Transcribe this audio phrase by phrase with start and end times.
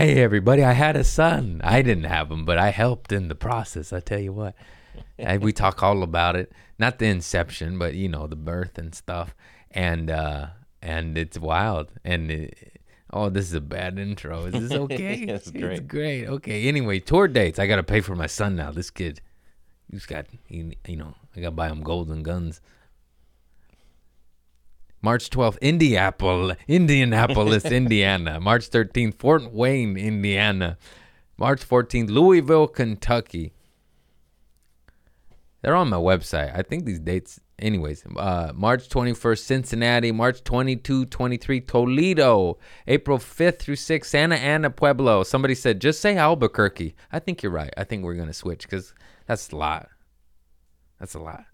[0.00, 1.60] Hey, everybody, I had a son.
[1.62, 3.92] I didn't have him, but I helped in the process.
[3.92, 4.54] I tell you what.
[5.18, 6.50] And we talk all about it.
[6.78, 9.34] Not the inception, but, you know, the birth and stuff.
[9.70, 10.46] And, uh,
[10.80, 11.92] and it's wild.
[12.02, 12.80] And, it,
[13.12, 14.46] oh, this is a bad intro.
[14.46, 15.16] Is this okay?
[15.16, 15.64] It's great.
[15.64, 16.26] It's great.
[16.26, 16.66] Okay.
[16.66, 17.58] Anyway, tour dates.
[17.58, 18.70] I got to pay for my son now.
[18.70, 19.20] This kid,
[19.90, 22.62] he's got, he, you know, I got to buy him golden guns.
[25.02, 28.38] March 12th, Indianapolis, Indianapolis, Indiana.
[28.38, 30.76] March 13th, Fort Wayne, Indiana.
[31.38, 33.54] March 14th, Louisville, Kentucky.
[35.62, 36.56] They're on my website.
[36.56, 38.04] I think these dates, anyways.
[38.16, 40.12] Uh, March 21st, Cincinnati.
[40.12, 42.58] March 22, 23, Toledo.
[42.86, 45.22] April 5th through 6th, Santa Ana, Pueblo.
[45.22, 46.94] Somebody said, just say Albuquerque.
[47.10, 47.72] I think you're right.
[47.76, 48.94] I think we're going to switch because
[49.26, 49.88] that's a lot.
[51.00, 51.44] That's a lot.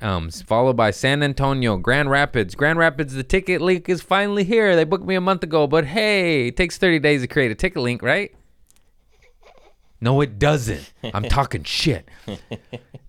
[0.00, 2.54] um, followed by San Antonio, Grand Rapids.
[2.54, 4.74] Grand Rapids, the ticket link is finally here.
[4.74, 7.54] They booked me a month ago, but hey, it takes 30 days to create a
[7.54, 8.34] ticket link, right?
[10.00, 10.92] No, it doesn't.
[11.12, 12.08] I'm talking shit.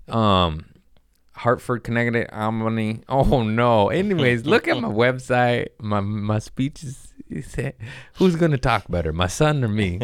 [0.07, 0.65] Um,
[1.33, 3.01] Hartford, Connecticut, Albany.
[3.09, 3.89] Oh no.
[3.89, 5.69] Anyways, look at my website.
[5.79, 7.13] My my speeches.
[7.27, 7.73] He said,
[8.15, 9.97] "Who's gonna talk better, my son or me?"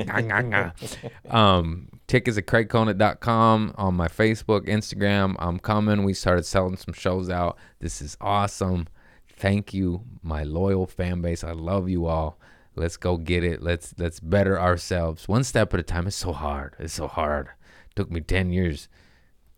[1.29, 5.35] Um, tickets at craigconant.com on my Facebook, Instagram.
[5.39, 6.03] I'm coming.
[6.03, 7.57] We started selling some shows out.
[7.79, 8.87] This is awesome.
[9.35, 11.43] Thank you, my loyal fan base.
[11.43, 12.37] I love you all.
[12.75, 13.61] Let's go get it.
[13.61, 16.07] Let's let's better ourselves one step at a time.
[16.07, 16.75] It's so hard.
[16.79, 17.49] It's so hard.
[17.95, 18.87] took me ten years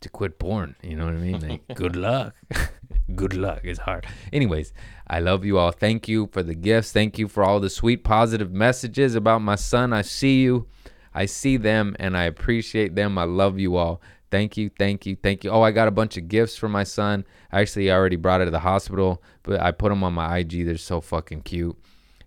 [0.04, 0.76] to quit porn.
[0.82, 1.40] You know what I mean?
[1.40, 2.36] Like, good luck.
[3.16, 3.62] good luck.
[3.64, 4.06] It's hard.
[4.32, 4.74] Anyways,
[5.08, 5.72] I love you all.
[5.72, 6.92] Thank you for the gifts.
[6.92, 9.94] Thank you for all the sweet, positive messages about my son.
[9.94, 10.68] I see you.
[11.14, 13.18] I see them and I appreciate them.
[13.18, 14.02] I love you all.
[14.32, 15.52] Thank you, thank you, thank you.
[15.52, 17.24] Oh, I got a bunch of gifts for my son.
[17.52, 20.66] Actually, I already brought it to the hospital, but I put them on my IG.
[20.66, 21.78] They're so fucking cute.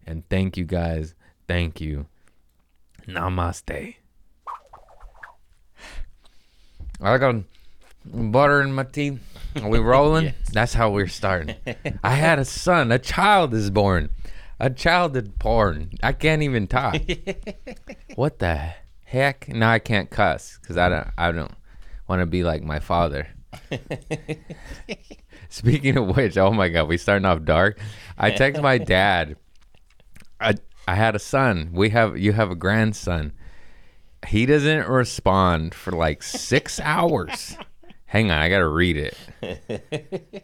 [0.06, 1.16] And thank you guys.
[1.48, 2.06] Thank you.
[3.08, 3.96] Namaste.
[7.00, 7.42] I got
[8.04, 9.18] butter in my teeth.
[9.60, 10.32] Are we rolling?
[10.52, 11.56] That's how we're starting.
[12.04, 12.92] I had a son.
[12.92, 14.10] A child is born.
[14.58, 15.90] A child is born.
[16.02, 16.96] I can't even talk.
[18.14, 18.74] what the
[19.04, 19.48] heck?
[19.48, 21.08] Now I can't cuss because I don't.
[21.18, 21.52] I don't
[22.08, 23.28] want to be like my father.
[25.48, 27.78] Speaking of which, oh my god, we starting off dark.
[28.16, 29.36] I text my dad.
[30.40, 30.54] I
[30.88, 31.70] I had a son.
[31.72, 33.32] We have you have a grandson.
[34.26, 37.56] He doesn't respond for like six hours.
[38.06, 40.42] Hang on, I gotta read it.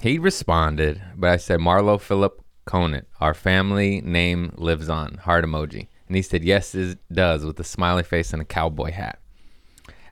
[0.00, 3.06] He responded, but I said Marlo Philip Conant.
[3.20, 5.18] Our family name lives on.
[5.18, 5.88] Heart emoji.
[6.06, 9.20] And he said, Yes, it does, with a smiley face and a cowboy hat.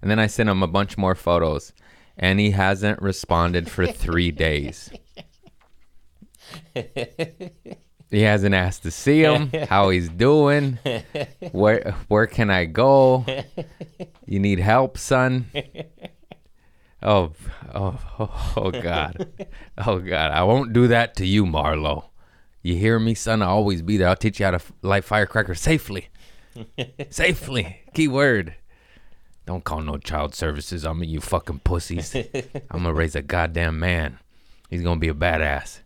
[0.00, 1.72] And then I sent him a bunch more photos,
[2.16, 4.90] and he hasn't responded for three days.
[8.10, 10.78] He hasn't asked to see him, how he's doing,
[11.52, 13.24] where where can I go?
[14.26, 15.46] You need help, son.
[17.02, 17.32] Oh,
[17.74, 19.28] oh, oh, oh, God,
[19.86, 20.30] oh God!
[20.30, 22.04] I won't do that to you, Marlo.
[22.62, 23.42] You hear me, son?
[23.42, 24.08] I'll always be there.
[24.08, 26.08] I'll teach you how to light firecrackers safely,
[27.10, 27.82] safely.
[27.92, 28.54] Key word.
[29.46, 32.14] Don't call no child services on me, you fucking pussies.
[32.70, 34.18] I'm gonna raise a goddamn man.
[34.70, 35.80] He's gonna be a badass.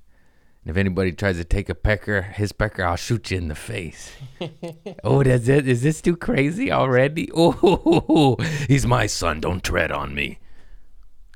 [0.63, 3.55] And if anybody tries to take a pecker, his pecker, I'll shoot you in the
[3.55, 4.11] face.
[5.05, 5.67] oh, that's it.
[5.67, 7.31] Is this too crazy already?
[7.35, 8.37] Oh,
[8.69, 9.41] he's my son.
[9.41, 10.41] Don't tread on me.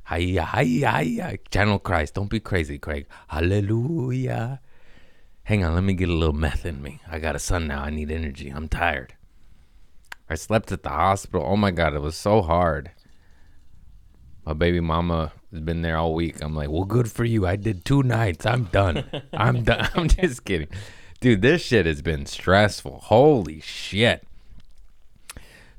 [0.08, 1.38] Hiya, hiya, hiya.
[1.50, 2.14] Channel Christ.
[2.14, 3.06] Don't be crazy, Craig.
[3.28, 4.60] Hallelujah.
[5.50, 7.00] Hang on, let me get a little meth in me.
[7.08, 7.82] I got a son now.
[7.82, 8.50] I need energy.
[8.50, 9.14] I'm tired.
[10.28, 11.44] I slept at the hospital.
[11.44, 12.92] Oh my God, it was so hard.
[14.46, 16.40] My baby mama has been there all week.
[16.40, 17.48] I'm like, well, good for you.
[17.48, 18.46] I did two nights.
[18.46, 19.04] I'm done.
[19.32, 19.88] I'm done.
[19.96, 20.68] I'm just kidding.
[21.18, 23.00] Dude, this shit has been stressful.
[23.06, 24.22] Holy shit.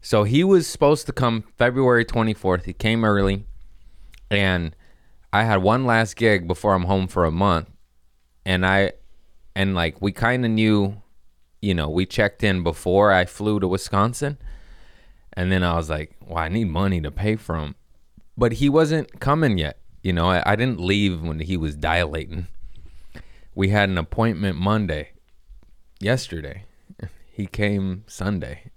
[0.02, 2.66] So he was supposed to come February 24th.
[2.66, 3.46] He came early.
[4.30, 4.76] And
[5.32, 7.70] I had one last gig before I'm home for a month.
[8.46, 8.92] And I,
[9.56, 11.02] and like, we kind of knew,
[11.62, 14.38] you know, we checked in before I flew to Wisconsin.
[15.34, 17.76] And then I was like, well, I need money to pay for him.
[18.38, 19.80] But he wasn't coming yet.
[20.04, 22.48] You know, I, I didn't leave when he was dilating.
[23.54, 25.12] We had an appointment Monday,
[26.00, 26.66] yesterday.
[27.34, 28.72] He came Sunday.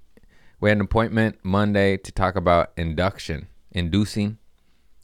[0.61, 4.38] We had an appointment Monday to talk about induction, inducing.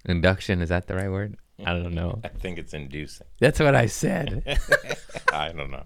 [0.07, 1.37] Induction, is that the right word?
[1.67, 2.21] I don't know.
[2.25, 3.27] I think it's inducing.
[3.41, 4.43] That's what I said.
[5.33, 5.85] I don't know.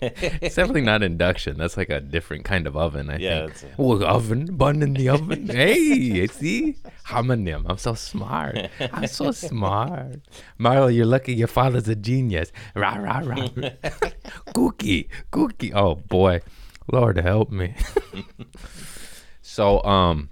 [0.00, 1.56] it's definitely not induction.
[1.58, 3.10] That's like a different kind of oven.
[3.10, 3.50] I Yeah, think.
[3.50, 5.46] it's a- Well, oven, bun in the oven.
[5.50, 6.76] hey, see,
[7.06, 7.64] homonym.
[7.68, 8.56] I'm so smart.
[8.92, 10.20] I'm so smart.
[10.60, 11.34] Marlo, you're lucky.
[11.34, 12.52] Your father's a genius.
[12.74, 13.48] Rah rah rah.
[14.54, 15.72] cookie, cookie.
[15.72, 16.40] Oh boy,
[16.92, 17.74] Lord help me.
[19.42, 20.28] so um.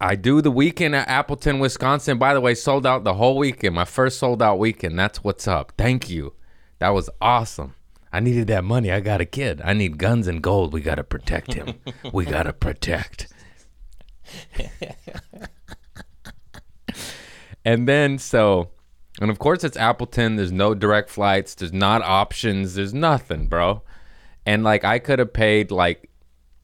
[0.00, 2.18] I do the weekend at Appleton, Wisconsin.
[2.18, 3.74] By the way, sold out the whole weekend.
[3.74, 4.98] My first sold out weekend.
[4.98, 5.72] That's what's up.
[5.76, 6.34] Thank you.
[6.78, 7.74] That was awesome.
[8.12, 8.92] I needed that money.
[8.92, 9.60] I got a kid.
[9.64, 10.72] I need guns and gold.
[10.72, 11.80] We got to protect him.
[12.12, 13.28] we got to protect.
[17.64, 18.70] and then, so,
[19.20, 20.36] and of course, it's Appleton.
[20.36, 21.56] There's no direct flights.
[21.56, 22.76] There's not options.
[22.76, 23.82] There's nothing, bro.
[24.46, 26.08] And like, I could have paid like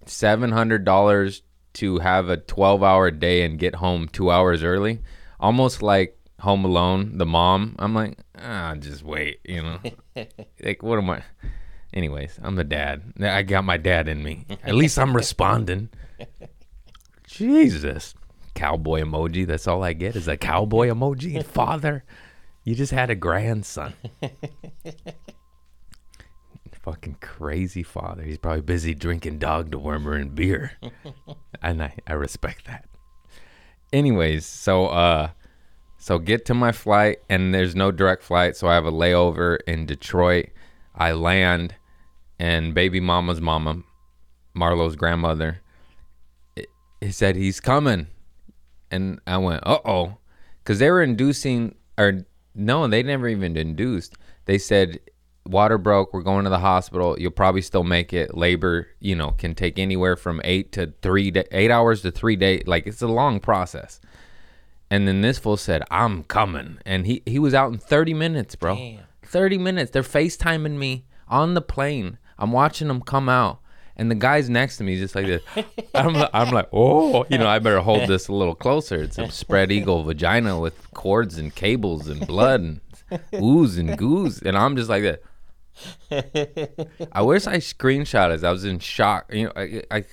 [0.06, 1.40] $700
[1.74, 5.00] to have a 12 hour day and get home two hours early.
[5.38, 7.76] Almost like Home Alone, the mom.
[7.78, 9.78] I'm like, ah, just wait, you know?
[10.62, 11.22] like, what am I?
[11.92, 13.14] Anyways, I'm the dad.
[13.20, 14.46] I got my dad in me.
[14.64, 15.90] At least I'm responding.
[17.26, 18.14] Jesus.
[18.54, 19.46] Cowboy emoji.
[19.46, 21.44] That's all I get is a cowboy emoji.
[21.46, 22.04] Father,
[22.64, 23.94] you just had a grandson.
[26.82, 28.22] Fucking crazy father.
[28.22, 30.72] He's probably busy drinking dog dewormer and beer.
[31.64, 32.84] And I, I respect that.
[33.92, 35.30] Anyways, so uh
[35.98, 39.58] so get to my flight and there's no direct flight, so I have a layover
[39.66, 40.50] in Detroit.
[40.94, 41.74] I land
[42.38, 43.82] and baby mama's mama,
[44.54, 45.60] Marlo's grandmother,
[47.00, 48.08] he said he's coming.
[48.90, 50.18] And I went, "Uh oh."
[50.64, 52.24] Cuz they were inducing or
[52.54, 54.14] no, they never even induced.
[54.44, 55.00] They said
[55.46, 57.18] water broke, we're going to the hospital.
[57.18, 58.36] You'll probably still make it.
[58.36, 62.36] Labor, you know, can take anywhere from 8 to 3 day, 8 hours to 3
[62.36, 62.62] days.
[62.66, 64.00] Like it's a long process.
[64.90, 68.54] And then this fool said, "I'm coming," and he he was out in 30 minutes,
[68.54, 68.76] bro.
[68.76, 69.00] Damn.
[69.22, 69.90] 30 minutes.
[69.90, 72.18] They're FaceTiming me on the plane.
[72.38, 73.60] I'm watching them come out,
[73.96, 75.42] and the guy's next to me, just like this.
[75.94, 79.02] I'm I'm like, oh, you know, I better hold this a little closer.
[79.02, 82.80] It's a spread eagle vagina with cords and cables and blood and
[83.34, 85.22] ooze and goose, and I'm just like that.
[86.10, 88.44] I wish I screenshot it.
[88.44, 89.32] I was in shock.
[89.32, 90.04] You know, I, I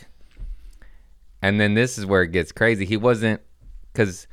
[1.41, 2.85] and then this is where it gets crazy.
[2.85, 3.41] He wasn't
[3.91, 4.27] because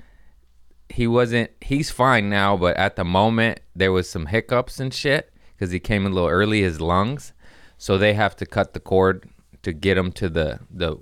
[0.89, 1.51] he wasn't.
[1.61, 5.81] He's fine now, but at the moment there was some hiccups and shit because he
[5.81, 6.63] came a little early.
[6.63, 7.33] His lungs,
[7.77, 9.29] so they have to cut the cord
[9.63, 10.97] to get him to the the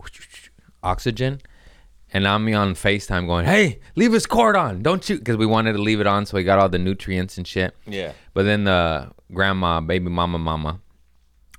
[0.82, 1.40] oxygen.
[2.12, 5.73] And I'm on Facetime going, "Hey, leave his cord on, don't you?" Because we wanted
[5.73, 7.75] to leave it on so he got all the nutrients and shit.
[7.84, 8.12] Yeah.
[8.32, 10.81] But then the grandma, baby mama, mama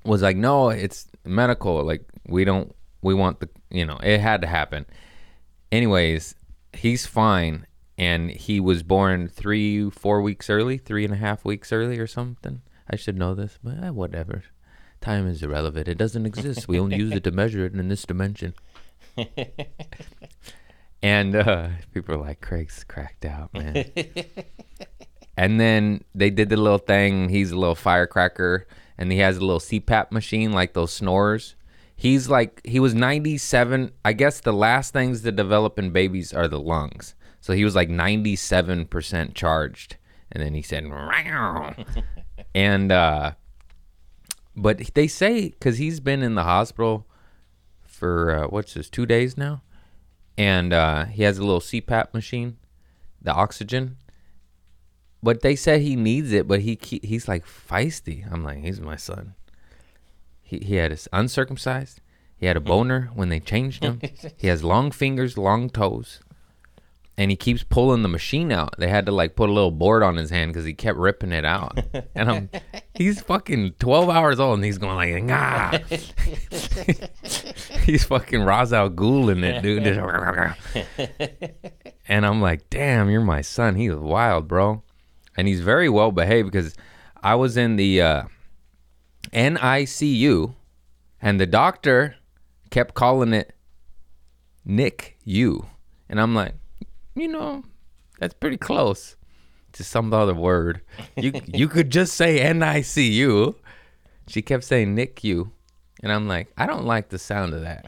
[0.08, 1.84] was like, no, it's medical.
[1.84, 4.86] Like, we don't, we want the, you know, it had to happen.
[5.72, 6.36] Anyways,
[6.74, 7.68] he's fine.
[7.98, 12.08] And he was born three, four weeks early, three and a half weeks early or
[12.08, 12.62] something.
[12.90, 14.44] I should know this, but eh, whatever.
[15.02, 15.88] Time is irrelevant.
[15.88, 16.68] It doesn't exist.
[16.68, 18.54] We only use it to measure it in this dimension.
[21.02, 23.86] and uh, people are like, Craig's cracked out, man.
[25.38, 27.30] And then they did the little thing.
[27.30, 28.68] He's a little firecracker,
[28.98, 31.56] and he has a little CPAP machine, like those snorers.
[31.96, 33.92] He's like, he was 97.
[34.04, 37.14] I guess the last things to develop in babies are the lungs.
[37.40, 39.98] So he was like 97% charged.
[40.32, 40.84] And then he said,
[42.56, 43.32] and, uh,
[44.56, 47.08] but they say, because he's been in the hospital
[47.86, 49.62] for, uh, what's this, two days now?
[50.36, 52.58] And uh, he has a little CPAP machine,
[53.22, 53.98] the oxygen
[55.22, 58.32] but they said he needs it, but he he's like feisty.
[58.32, 59.36] I'm like, he's my son.
[60.42, 62.02] He he had his uncircumcised.
[62.38, 64.00] He had a boner when they changed him.
[64.38, 66.20] he has long fingers, long toes,
[67.18, 68.76] and he keeps pulling the machine out.
[68.78, 71.32] They had to like put a little board on his hand because he kept ripping
[71.32, 71.80] it out.
[72.16, 72.50] And I'm,
[72.96, 75.80] he's fucking 12 hours old, and he's going like, ah.
[77.86, 79.86] he's fucking Ra's al Ghul in it, dude.
[82.08, 83.76] and I'm like, damn, you're my son.
[83.76, 84.82] He was wild, bro
[85.38, 86.74] and he's very well behaved because
[87.22, 88.24] I was in the uh,
[89.32, 90.56] NICU,
[91.22, 92.16] and the doctor
[92.72, 93.54] kept calling it
[94.66, 95.68] Nick U,
[96.10, 96.56] and I'm like,
[97.16, 97.64] you know,
[98.20, 99.16] that's pretty close
[99.74, 100.82] to some other word.
[101.16, 103.56] You you could just say NICU.
[104.28, 105.52] She kept saying Nick U,
[106.04, 107.86] and I'm like, I don't like the sound of that.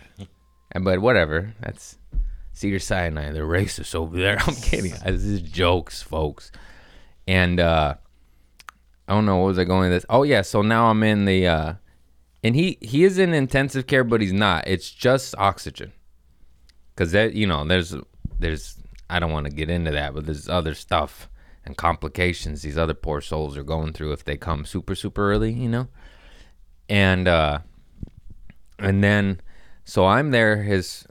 [0.72, 1.98] And but whatever, that's
[2.54, 3.32] Cedar Sinai.
[3.32, 4.38] They're racist over there.
[4.48, 4.92] I'm kidding.
[5.04, 6.52] This is jokes, folks
[7.30, 7.94] and uh
[9.08, 10.06] I don't know what was I going with this.
[10.10, 11.74] Oh yeah, so now I'm in the uh
[12.44, 14.68] and he he is in intensive care but he's not.
[14.68, 15.94] It's just oxygen.
[16.96, 17.96] Cuz that you know, there's
[18.40, 18.78] there's
[19.10, 21.30] I don't want to get into that, but there's other stuff
[21.66, 25.54] and complications these other poor souls are going through if they come super super early,
[25.54, 25.88] you know.
[26.90, 27.60] and uh,
[28.80, 29.42] and then
[29.86, 30.64] so I'm there.
[30.64, 31.06] His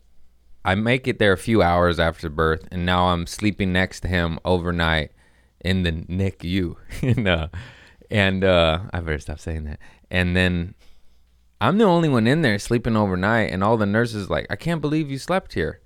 [0.65, 4.09] I make it there a few hours after birth, and now I'm sleeping next to
[4.09, 5.13] him overnight
[5.61, 6.77] in the NICU.
[7.03, 7.49] and uh,
[8.11, 9.81] and uh, I better stop saying that.
[10.11, 10.75] And then
[11.61, 14.81] I'm the only one in there sleeping overnight, and all the nurses like, I can't
[14.81, 15.81] believe you slept here.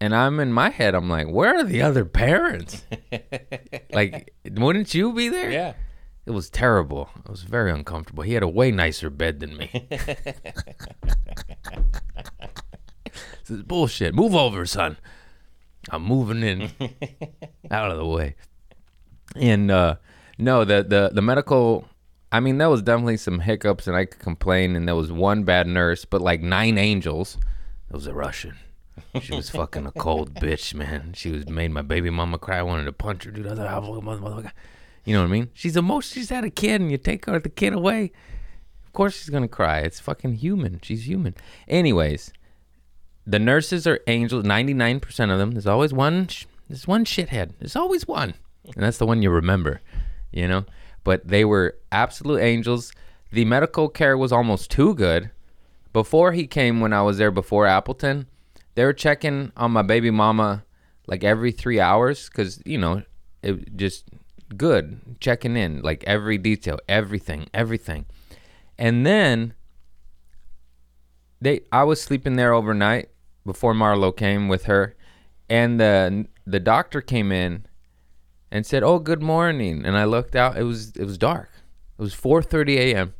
[0.00, 2.84] And I'm in my head, I'm like, where are the other parents?
[3.92, 5.50] like, wouldn't you be there?
[5.50, 5.74] Yeah.
[6.24, 7.10] It was terrible.
[7.24, 8.22] It was very uncomfortable.
[8.22, 9.88] He had a way nicer bed than me.
[9.90, 10.14] this
[13.48, 14.14] is bullshit.
[14.14, 14.98] Move over, son.
[15.90, 16.70] I'm moving in.
[17.70, 18.36] Out of the way.
[19.36, 19.96] And uh
[20.38, 21.86] no, the the the medical
[22.30, 25.44] I mean, there was definitely some hiccups and I could complain and there was one
[25.44, 27.38] bad nurse, but like nine angels.
[27.88, 28.56] It was a Russian.
[29.22, 31.12] She was fucking a cold bitch, man.
[31.16, 32.58] She was made my baby mama cry.
[32.58, 33.46] I wanted to punch her, dude.
[33.46, 34.50] I was like, "Oh, motherfucker."
[35.04, 35.50] You know what I mean?
[35.54, 36.20] She's emotional.
[36.20, 38.12] She's had a kid, and you take her the kid away.
[38.84, 39.78] Of course, she's gonna cry.
[39.78, 40.80] It's fucking human.
[40.82, 41.34] She's human.
[41.68, 42.32] Anyways,
[43.26, 44.44] the nurses are angels.
[44.44, 45.52] Ninety nine percent of them.
[45.52, 46.26] There's always one.
[46.26, 47.52] sh- There's one shithead.
[47.60, 48.34] There's always one,
[48.74, 49.80] and that's the one you remember.
[50.32, 50.64] You know.
[51.04, 52.92] But they were absolute angels.
[53.32, 55.30] The medical care was almost too good.
[55.92, 58.26] Before he came, when I was there before Appleton,
[58.74, 60.64] they were checking on my baby mama
[61.08, 63.02] like every three hours because you know
[63.42, 64.04] it just
[64.56, 68.06] good checking in like every detail everything everything
[68.78, 69.52] and then
[71.40, 73.08] they i was sleeping there overnight
[73.44, 74.94] before marlo came with her
[75.50, 77.66] and the the doctor came in
[78.50, 81.50] and said oh good morning and i looked out it was it was dark
[81.98, 83.14] it was 4:30 a.m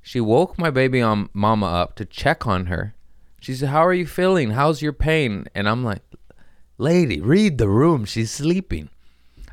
[0.00, 2.94] she woke my baby on mama up to check on her
[3.40, 6.02] she said how are you feeling how's your pain and i'm like
[6.78, 8.88] lady read the room she's sleeping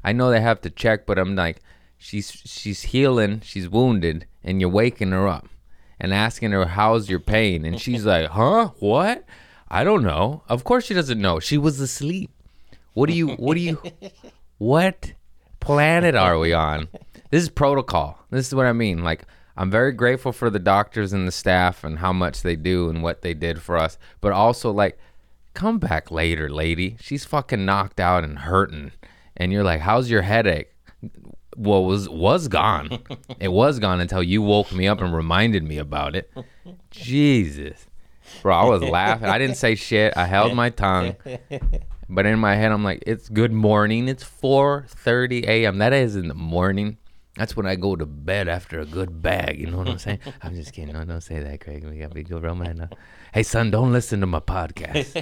[0.03, 1.61] I know they have to check, but I'm like,
[1.97, 5.47] she's she's healing, she's wounded, and you're waking her up
[5.99, 9.25] and asking her how's your pain, and she's like, huh, what?
[9.69, 10.43] I don't know.
[10.49, 11.39] Of course she doesn't know.
[11.39, 12.31] She was asleep.
[12.93, 13.29] What do you?
[13.29, 13.81] What do you?
[14.61, 15.13] What
[15.59, 16.87] planet are we on?
[17.31, 18.19] This is protocol.
[18.29, 19.03] This is what I mean.
[19.03, 19.25] Like.
[19.57, 23.03] I'm very grateful for the doctors and the staff and how much they do and
[23.03, 23.97] what they did for us.
[24.21, 24.97] But also, like,
[25.53, 26.95] come back later, lady.
[27.01, 28.93] She's fucking knocked out and hurting
[29.35, 30.71] and you're like, "How's your headache?"
[31.57, 32.99] Well, was was gone.
[33.39, 36.31] it was gone until you woke me up and reminded me about it.
[36.89, 37.87] Jesus,
[38.41, 39.27] bro, I was laughing.
[39.27, 40.15] I didn't say shit.
[40.15, 41.15] I held my tongue.
[42.13, 44.09] But in my head, I'm like, "It's good morning.
[44.09, 45.77] It's 4:30 a.m.
[45.77, 46.97] That is in the morning.
[47.37, 49.57] That's when I go to bed after a good bag.
[49.57, 50.19] You know what I'm saying?
[50.41, 50.93] I'm just kidding.
[50.93, 51.85] No, don't say that, Craig.
[51.85, 52.89] We gotta be good real man.
[53.33, 55.15] Hey, son, don't listen to my podcast.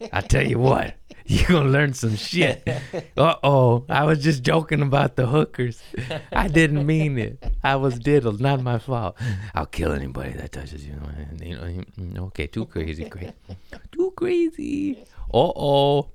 [0.12, 0.94] I tell you what,
[1.26, 2.66] you're gonna learn some shit.
[3.16, 5.82] Uh oh, I was just joking about the hookers.
[6.30, 7.42] I didn't mean it.
[7.64, 9.16] I was diddled, not my fault.
[9.56, 10.94] I'll kill anybody that touches you.
[11.42, 13.32] You know, okay, too crazy, Craig.
[13.90, 15.04] Too crazy.
[15.34, 16.10] Uh oh.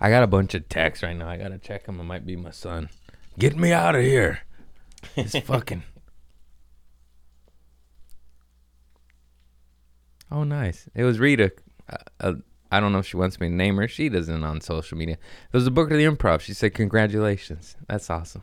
[0.00, 1.28] I got a bunch of texts right now.
[1.28, 2.00] I gotta check them.
[2.00, 2.88] It might be my son.
[3.38, 4.40] Get me out of here.
[5.16, 5.82] It's fucking.
[10.30, 10.88] Oh, nice.
[10.94, 11.52] It was Rita.
[11.88, 12.32] Uh, uh,
[12.70, 13.88] I don't know if she wants me to name her.
[13.88, 15.14] She doesn't on social media.
[15.14, 16.40] It was a book of the improv.
[16.40, 17.76] She said, Congratulations.
[17.88, 18.42] That's awesome.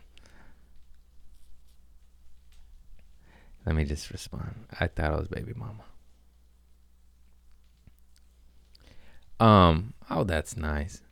[3.64, 4.66] Let me just respond.
[4.80, 5.84] I thought it was baby mama.
[9.38, 11.02] Um, oh, that's nice.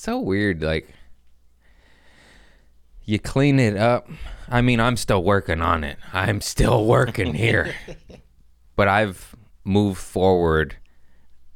[0.00, 0.62] So weird.
[0.62, 0.88] Like,
[3.04, 4.08] you clean it up.
[4.48, 5.98] I mean, I'm still working on it.
[6.14, 7.74] I'm still working here.
[8.76, 10.76] but I've moved forward,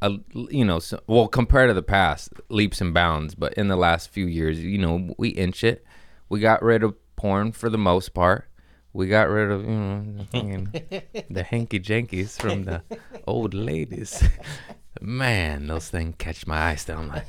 [0.03, 3.35] a, you know, so, well, compared to the past, leaps and bounds.
[3.35, 5.83] But in the last few years, you know, we inch it.
[6.29, 8.47] We got rid of porn for the most part.
[8.93, 12.83] We got rid of, you know, the, the hanky jankies from the
[13.27, 14.23] old ladies.
[15.01, 16.99] Man, those things catch my eye still.
[16.99, 17.27] I'm like,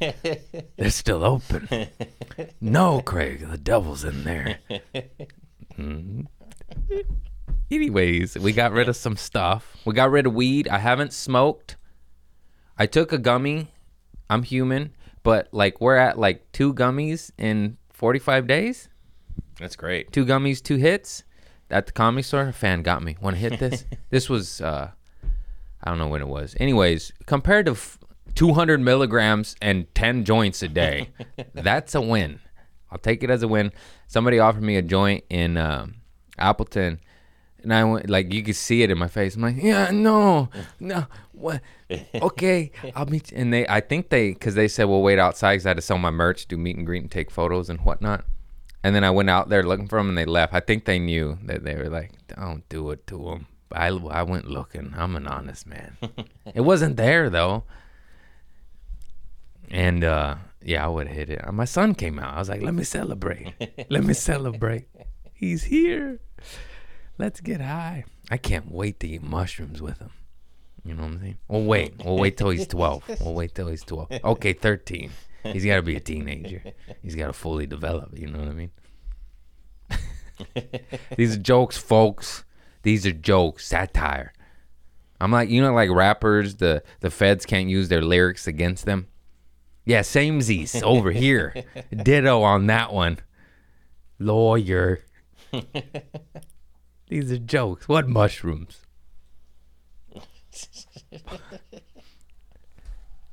[0.76, 1.88] they're still open.
[2.60, 4.58] No, Craig, the devil's in there.
[5.76, 6.26] Mhm.
[7.70, 9.76] Anyways, we got rid of some stuff.
[9.84, 10.68] We got rid of weed.
[10.68, 11.76] I haven't smoked.
[12.78, 13.72] I took a gummy.
[14.30, 18.88] I'm human, but like we're at like two gummies in 45 days.
[19.58, 20.12] That's great.
[20.12, 21.24] Two gummies, two hits.
[21.70, 23.16] At the comedy store, a fan got me.
[23.20, 23.84] Want to hit this?
[24.10, 24.90] this was uh,
[25.82, 26.56] I don't know when it was.
[26.58, 27.76] Anyways, compared to
[28.38, 31.08] 200 milligrams and 10 joints a day,
[31.54, 32.38] that's a win.
[32.88, 33.72] I'll take it as a win.
[34.06, 35.96] Somebody offered me a joint in um,
[36.38, 37.00] Appleton,
[37.64, 39.34] and I went like you could see it in my face.
[39.34, 41.62] I'm like, yeah, no, no, what?
[42.14, 43.32] Okay, I'll meet.
[43.32, 43.38] You.
[43.38, 45.82] And they, I think they, because they said, well, wait outside because I had to
[45.82, 48.24] sell my merch, do meet and greet, and take photos and whatnot.
[48.84, 50.54] And then I went out there looking for them, and they left.
[50.54, 54.22] I think they knew that they were like, "Don't do it to them." I I
[54.22, 54.94] went looking.
[54.96, 55.96] I'm an honest man.
[56.54, 57.64] it wasn't there though.
[59.70, 61.52] And uh, yeah, I would hit it.
[61.52, 62.34] My son came out.
[62.34, 63.54] I was like, "Let me celebrate.
[63.90, 64.88] Let me celebrate.
[65.32, 66.20] He's here.
[67.18, 70.10] Let's get high." I can't wait to eat mushrooms with him.
[70.84, 71.38] You know what I'm saying?
[71.48, 72.04] We'll wait.
[72.04, 73.20] We'll wait till he's 12.
[73.20, 74.20] We'll wait till he's 12.
[74.24, 75.10] Okay, 13.
[75.44, 76.62] He's got to be a teenager.
[77.02, 78.18] He's got to fully develop.
[78.18, 78.70] You know what I mean?
[81.16, 82.44] These are jokes, folks.
[82.82, 84.32] These are jokes, satire.
[85.20, 89.08] I'm like, you know, like rappers, the the feds can't use their lyrics against them.
[89.88, 91.64] Yeah, samesies over here.
[92.02, 93.20] Ditto on that one.
[94.18, 95.00] Lawyer.
[97.08, 97.88] These are jokes.
[97.88, 98.82] What mushrooms?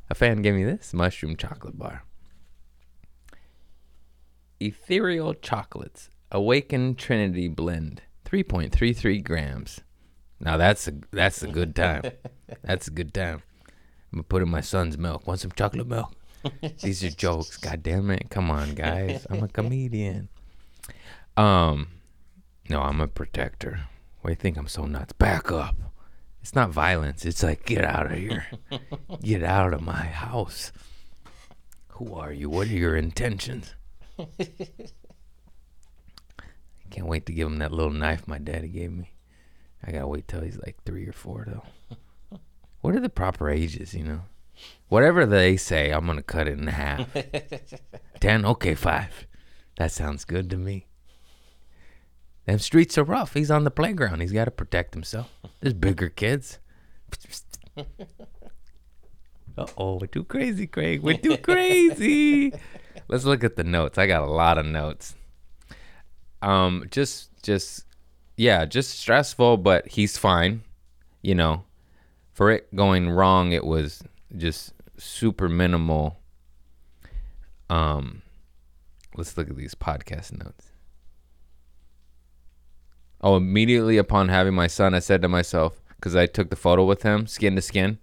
[0.09, 2.05] A fan gave me this mushroom chocolate bar.
[4.61, 9.81] Ethereal chocolates, awakened Trinity blend, 3.33 grams.
[10.39, 12.03] Now that's a that's a good time.
[12.61, 13.41] That's a good time.
[14.13, 15.27] I'm gonna put in my son's milk.
[15.27, 16.15] Want some chocolate milk?
[16.81, 17.57] These are jokes.
[17.57, 18.29] God damn it!
[18.29, 19.25] Come on, guys.
[19.29, 20.29] I'm a comedian.
[21.37, 21.87] Um,
[22.69, 23.81] no, I'm a protector.
[24.21, 25.13] Why do you think I'm so nuts?
[25.13, 25.75] Back up.
[26.41, 27.25] It's not violence.
[27.25, 28.45] It's like get out of here.
[29.21, 30.71] get out of my house.
[31.89, 32.49] Who are you?
[32.49, 33.73] What are your intentions?
[34.19, 34.25] I
[36.89, 39.11] can't wait to give him that little knife my daddy gave me.
[39.83, 42.39] I gotta wait till he's like three or four though.
[42.81, 44.21] What are the proper ages, you know?
[44.87, 47.07] Whatever they say, I'm gonna cut it in half.
[48.19, 49.27] Ten, okay, five.
[49.77, 50.87] That sounds good to me.
[52.45, 53.33] Them streets are rough.
[53.33, 54.21] He's on the playground.
[54.21, 55.31] He's got to protect himself.
[55.61, 56.59] There's bigger kids.
[59.57, 61.01] Uh oh, we're too crazy, Craig.
[61.01, 62.51] We're too crazy.
[63.07, 63.97] Let's look at the notes.
[63.97, 65.15] I got a lot of notes.
[66.41, 67.85] Um, just, just,
[68.35, 70.63] yeah, just stressful, but he's fine.
[71.21, 71.63] You know,
[72.33, 74.03] for it going wrong, it was
[74.37, 76.19] just super minimal.
[77.69, 78.21] Um,
[79.15, 80.71] let's look at these podcast notes.
[83.21, 86.85] Oh, immediately upon having my son, I said to myself, because I took the photo
[86.85, 87.97] with him, skin to skin,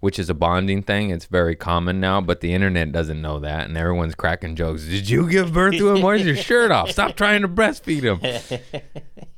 [0.00, 1.10] which is a bonding thing.
[1.10, 4.84] It's very common now, but the internet doesn't know that, and everyone's cracking jokes.
[4.84, 6.02] Did you give birth to him?
[6.02, 6.90] Where's your shirt off?
[6.90, 8.80] Stop trying to breastfeed him.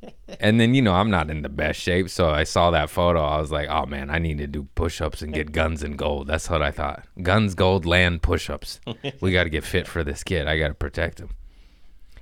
[0.41, 3.21] and then you know I'm not in the best shape, so I saw that photo.
[3.21, 6.29] I was like, oh man, I need to do push-ups and get guns and gold.
[6.29, 7.05] That's what I thought.
[7.21, 8.81] Guns, gold, land, push-ups.
[9.21, 10.47] We got to get fit for this kid.
[10.47, 11.31] I got to protect him.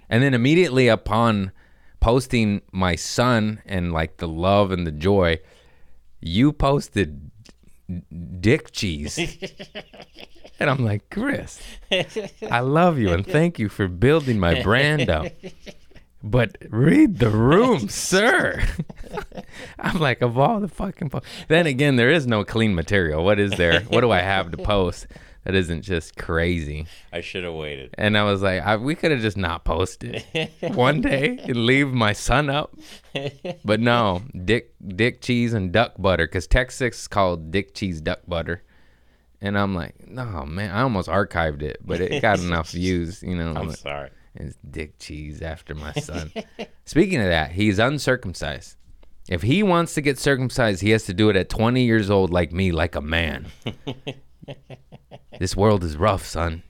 [0.08, 1.52] And then immediately upon
[2.00, 5.38] posting my son and like the love and the joy,
[6.20, 7.29] you posted
[8.40, 9.18] dick cheese.
[10.58, 11.60] and I'm like, Chris,
[12.50, 15.26] I love you and thank you for building my brand up.
[16.22, 18.62] But read the room, sir.
[19.78, 21.08] I'm like, of all the fucking.
[21.10, 21.22] Po-.
[21.48, 23.24] Then again, there is no clean material.
[23.24, 23.80] What is there?
[23.84, 25.06] What do I have to post?
[25.44, 26.86] That isn't just crazy.
[27.12, 27.94] I should have waited.
[27.96, 30.24] And I was like, I, we could have just not posted
[30.74, 32.76] one day and leave my son up.
[33.64, 38.20] But no, dick, dick cheese and duck butter, because Texas is called dick cheese duck
[38.28, 38.62] butter.
[39.40, 43.34] And I'm like, no, man, I almost archived it, but it got enough views, you
[43.34, 43.54] know.
[43.54, 44.10] I'm like, sorry.
[44.34, 46.32] It's dick cheese after my son.
[46.84, 48.76] Speaking of that, he's uncircumcised.
[49.28, 52.30] If he wants to get circumcised, he has to do it at 20 years old,
[52.30, 53.46] like me, like a man.
[55.38, 56.62] this world is rough, son.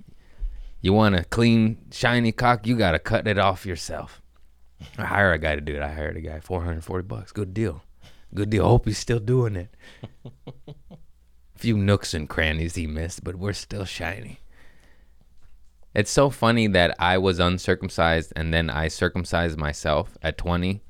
[0.80, 4.22] You want a clean, shiny cock, you got to cut it off yourself.
[4.96, 5.82] I hire a guy to do it.
[5.82, 7.32] I hired a guy, 440 bucks.
[7.32, 7.82] Good deal.
[8.34, 8.66] Good deal.
[8.66, 9.74] Hope he's still doing it.
[10.24, 10.96] a
[11.56, 14.40] Few nooks and crannies he missed, but we're still shiny.
[15.94, 20.80] It's so funny that I was uncircumcised and then I circumcised myself at 20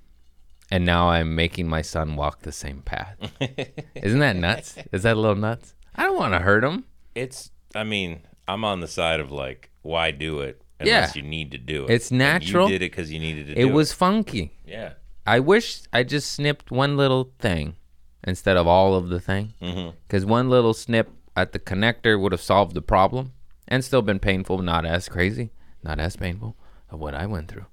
[0.70, 3.16] and now I'm making my son walk the same path.
[3.94, 4.76] Isn't that nuts?
[4.92, 5.74] Is that a little nuts?
[6.00, 6.84] I don't want to hurt him.
[7.14, 7.50] It's.
[7.74, 11.22] I mean, I'm on the side of like, why do it unless Yeah.
[11.22, 11.90] you need to do it?
[11.90, 12.66] It's And natural.
[12.68, 13.58] you did it because you needed to.
[13.60, 14.52] It was funky.
[14.66, 14.94] Yeah.
[15.26, 17.76] I wish I just snipped one little thing
[18.24, 19.52] instead of all of the thing.
[19.60, 19.90] Mm-hmm.
[20.06, 23.32] Because one little snip at the connector would have solved the problem
[23.68, 25.50] and still been painful, not as crazy,
[25.82, 26.56] not as painful
[26.90, 27.66] of what I went through.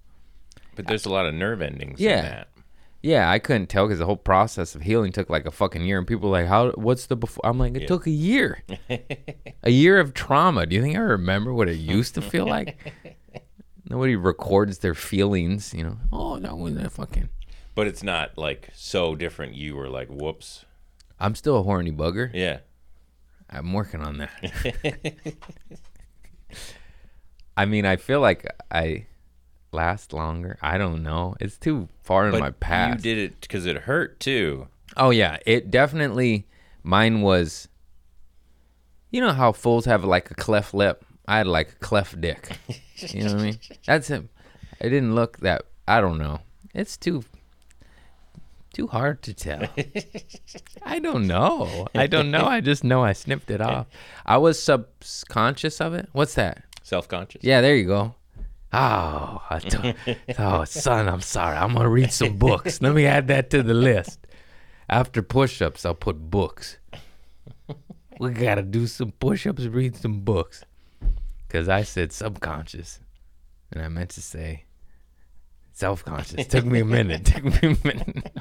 [0.75, 1.99] But there's a lot of nerve endings.
[1.99, 2.17] Yeah.
[2.19, 2.47] In that.
[3.03, 5.97] Yeah, I couldn't tell because the whole process of healing took like a fucking year,
[5.97, 6.71] and people were like, "How?
[6.71, 7.87] What's the before?" I'm like, "It Yeah.
[7.87, 8.63] took a year,
[9.63, 12.77] a year of trauma." Do you think I remember what it used to feel like?
[13.89, 15.97] Nobody records their feelings, you know.
[16.11, 17.29] Oh, that was that fucking.
[17.75, 19.53] But it's not like so different.
[19.55, 20.65] You were like, whoops.
[21.19, 22.29] I'm still a horny bugger.
[22.33, 22.59] Yeah.
[23.49, 25.35] I'm working on that.
[27.55, 29.07] I mean, I feel like I,
[29.71, 30.57] last longer.
[30.61, 31.35] I don't know.
[31.39, 33.03] It's too far in my past.
[33.05, 34.67] you did it because it hurt too.
[34.95, 36.47] Oh yeah, it definitely.
[36.83, 37.67] Mine was.
[39.11, 41.05] You know how fools have like a cleft lip.
[41.27, 42.57] I had like a cleft dick.
[42.97, 43.59] You know what I mean?
[43.85, 44.23] That's it.
[44.79, 45.63] It didn't look that.
[45.87, 46.39] I don't know.
[46.73, 47.23] It's too.
[48.73, 49.63] Too hard to tell.
[50.83, 51.87] I don't know.
[51.95, 52.45] I don't know.
[52.45, 53.87] I just know I snipped it off.
[54.25, 56.09] I was subconscious of it.
[56.11, 56.63] What's that?
[56.83, 57.43] Self conscious.
[57.43, 58.13] Yeah, there you go.
[58.73, 59.41] Oh,
[60.39, 61.55] oh, son, I'm sorry.
[61.55, 62.81] I'm gonna read some books.
[62.81, 64.27] Let me add that to the list.
[64.89, 66.77] After push-ups, I'll put books.
[68.19, 70.63] We gotta do some push-ups, read some books.
[71.49, 72.99] Cause I said subconscious,
[73.71, 74.65] and I meant to say
[75.71, 76.47] self-conscious.
[76.47, 77.25] Took me a minute.
[77.25, 78.31] Took me a minute.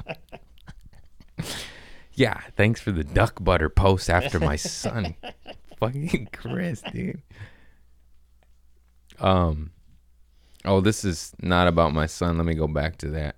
[2.13, 5.15] yeah, thanks for the duck butter post after my son.
[5.79, 7.21] Fucking Chris, dude.
[9.19, 9.71] Um.
[10.67, 12.37] Oh, this is not about my son.
[12.37, 13.37] Let me go back to that.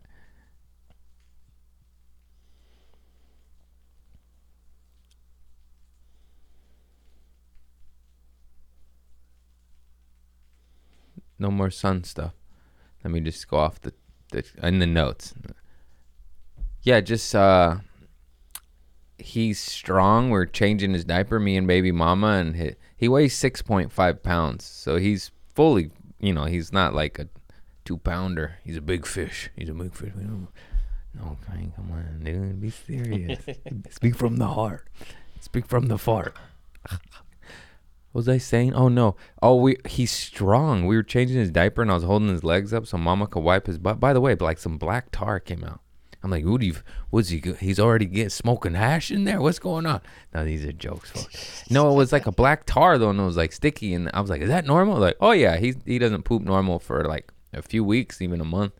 [11.37, 12.33] No more son stuff.
[13.03, 13.93] Let me just go off the,
[14.31, 15.33] the in the notes.
[16.81, 17.77] Yeah, just uh
[19.19, 20.31] he's strong.
[20.31, 24.23] We're changing his diaper, me and baby mama, and he, he weighs six point five
[24.23, 24.65] pounds.
[24.65, 27.27] So he's fully, you know, he's not like a
[27.85, 28.57] two pounder.
[28.63, 29.49] He's a big fish.
[29.55, 30.13] He's a big fish.
[30.15, 33.39] No, Frank, come on, dude, be serious.
[33.89, 34.87] Speak from the heart.
[35.39, 36.35] Speak from the fart.
[38.11, 38.73] What was I saying?
[38.73, 39.15] Oh no.
[39.39, 40.87] Oh, we he's strong.
[40.87, 43.43] We were changing his diaper and I was holding his legs up so Mama could
[43.43, 43.99] wipe his butt.
[43.99, 45.81] By the way, like some black tar came out.
[46.21, 46.75] I'm like, what do you?
[47.09, 47.41] What's he?
[47.59, 49.41] He's already getting smoking hash in there.
[49.41, 50.01] What's going on?
[50.33, 51.63] No, these are jokes, folks.
[51.71, 53.93] No, it was like a black tar though, and it was like sticky.
[53.93, 54.97] And I was like, is that normal?
[54.97, 58.45] Like, oh yeah, he he doesn't poop normal for like a few weeks, even a
[58.45, 58.73] month,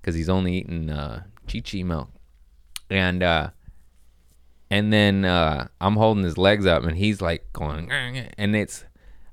[0.00, 2.10] because he's only eating uh, chi chi milk.
[2.90, 3.50] And uh,
[4.70, 7.90] and then uh, I'm holding his legs up, and he's like going,
[8.36, 8.84] and it's,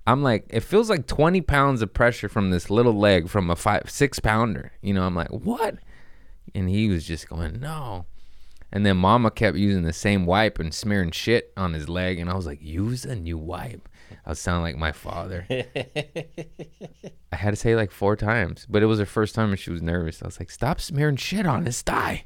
[0.06, 3.56] I'm like, it feels like 20 pounds of pressure from this little leg from a
[3.56, 4.74] five, six pounder.
[4.82, 5.76] You know, I'm like, what?
[6.53, 8.06] And he was just going, no.
[8.71, 12.27] And then Mama kept using the same wipe and smearing shit on his leg, and
[12.29, 13.88] I was like, use a new wipe.
[14.25, 15.45] I was sounding like my father.
[17.32, 19.69] I had to say like four times, but it was her first time, and she
[19.69, 20.23] was nervous.
[20.23, 22.25] I was like, stop smearing shit on his thigh.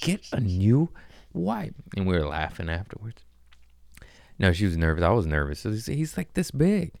[0.00, 0.90] Get a new
[1.32, 1.74] wipe.
[1.96, 3.22] And we were laughing afterwards.
[4.38, 5.04] No, she was nervous.
[5.04, 5.62] I was nervous.
[5.64, 6.92] He's, he's like this big.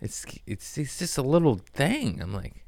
[0.00, 2.20] It's it's it's just a little thing.
[2.22, 2.64] I'm like,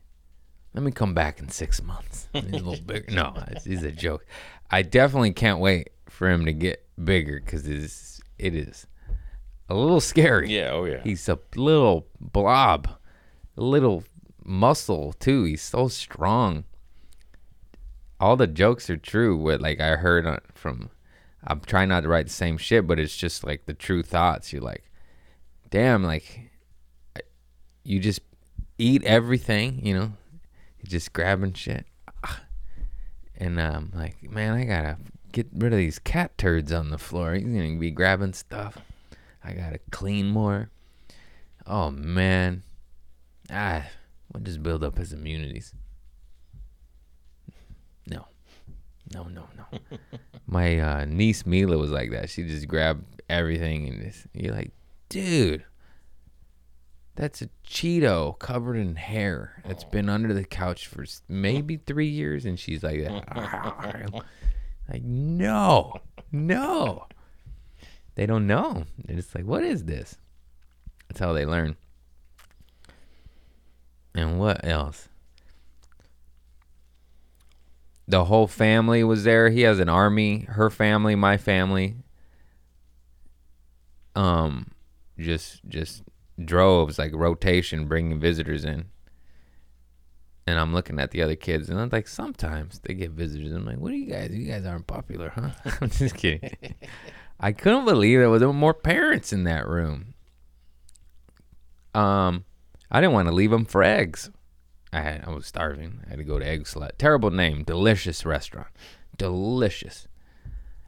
[0.74, 2.28] let me come back in six months.
[2.32, 3.12] He's a little bigger.
[3.12, 4.24] No, it's, it's a joke.
[4.70, 8.86] I definitely can't wait for him to get bigger because it's it is
[9.68, 10.50] a little scary.
[10.50, 10.70] Yeah.
[10.72, 11.00] Oh yeah.
[11.02, 12.88] He's a little blob,
[13.56, 14.04] a little
[14.44, 15.44] muscle too.
[15.44, 16.64] He's so strong.
[18.18, 19.36] All the jokes are true.
[19.36, 20.90] What like I heard on, from,
[21.44, 24.52] I'm trying not to write the same shit, but it's just like the true thoughts.
[24.52, 24.84] You're like,
[25.70, 26.50] damn, like,
[27.82, 28.20] you just
[28.76, 30.12] eat everything, you know,
[30.84, 31.86] just grabbing shit,
[33.36, 34.96] and um, like, man, I gotta
[35.32, 37.34] get rid of these cat turds on the floor.
[37.34, 38.78] He's gonna be grabbing stuff.
[39.42, 40.70] I gotta clean more.
[41.66, 42.62] Oh man,
[43.50, 43.86] ah,
[44.32, 45.74] we'll just build up his immunities.
[48.06, 48.26] No,
[49.12, 49.78] no, no, no.
[50.46, 52.28] My uh, niece Mila was like that.
[52.30, 54.72] She just grabbed everything and just, you're like,
[55.08, 55.64] dude,
[57.16, 62.44] that's a Cheeto covered in hair that's been under the couch for maybe three years,
[62.46, 63.00] and she's like,
[64.88, 65.96] like no,
[66.32, 67.06] no.
[68.14, 68.84] They don't know.
[69.06, 70.16] Just like, what is this?
[71.08, 71.76] That's how they learn.
[74.14, 75.08] And what else?
[78.06, 79.50] The whole family was there.
[79.50, 80.40] He has an army.
[80.40, 81.96] Her family, my family.
[84.16, 84.72] Um,
[85.16, 86.02] just just
[86.44, 88.86] droves like rotation, bringing visitors in.
[90.46, 93.52] And I'm looking at the other kids, and I'm like, sometimes they get visitors.
[93.52, 94.30] I'm like, what are you guys?
[94.32, 95.50] You guys aren't popular, huh?
[95.80, 96.74] I'm just kidding.
[97.40, 100.14] I couldn't believe there was more parents in that room.
[101.94, 102.44] Um,
[102.90, 104.30] I didn't want to leave them for eggs.
[104.92, 106.00] I had, I was starving.
[106.06, 106.92] I had to go to Eggslut.
[106.98, 108.68] Terrible name, delicious restaurant,
[109.16, 110.08] delicious.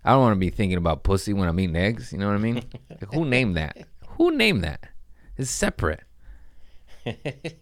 [0.05, 2.13] I don't want to be thinking about pussy when I'm eating eggs.
[2.13, 2.63] You know what I mean?
[2.91, 3.77] Like, who named that?
[4.19, 4.89] Who named that?
[5.51, 6.03] Separate.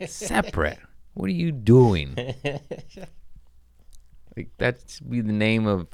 [0.06, 0.78] separate.
[1.14, 2.14] What are you doing?
[4.36, 5.88] Like that should be the name of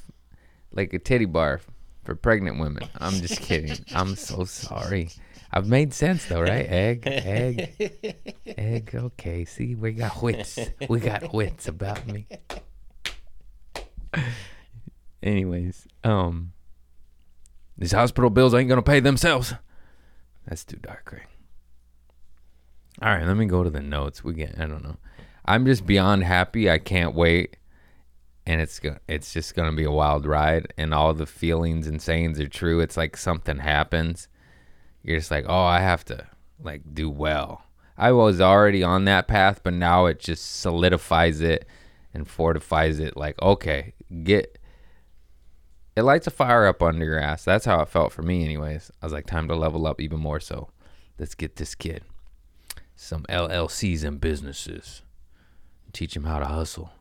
[0.71, 1.59] like a teddy bar
[2.03, 2.87] for pregnant women.
[2.97, 3.77] I'm just kidding.
[3.93, 5.09] I'm so sorry.
[5.51, 6.65] I've made sense though, right?
[6.69, 8.91] Egg, egg, egg.
[8.93, 10.59] Okay, see, we got wits.
[10.87, 12.27] We got wits about me.
[15.23, 16.53] Anyways, um,
[17.77, 19.53] these hospital bills ain't gonna pay themselves.
[20.47, 21.27] That's too dark, right?
[23.01, 24.23] All right, let me go to the notes.
[24.23, 24.59] We get.
[24.59, 24.97] I don't know.
[25.45, 26.69] I'm just beyond happy.
[26.69, 27.57] I can't wait,
[28.45, 32.01] and it's go- it's just gonna be a wild ride, and all the feelings and
[32.01, 32.79] sayings are true.
[32.79, 34.27] It's like something happens.
[35.03, 36.25] You're just like, oh, I have to
[36.59, 37.63] like do well.
[37.97, 41.67] I was already on that path, but now it just solidifies it
[42.15, 43.15] and fortifies it.
[43.15, 44.57] Like, okay, get
[45.95, 47.43] it lights a fire up under your ass.
[47.43, 48.91] That's how it felt for me, anyways.
[49.01, 50.39] I was like, time to level up even more.
[50.39, 50.69] So,
[51.19, 52.03] let's get this kid
[52.97, 55.03] some LLCs and businesses,
[55.93, 56.91] teach them how to hustle,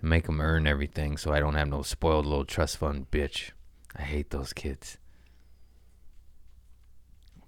[0.00, 1.16] and make them earn everything.
[1.16, 3.52] So I don't have no spoiled little trust fund bitch.
[3.96, 4.98] I hate those kids.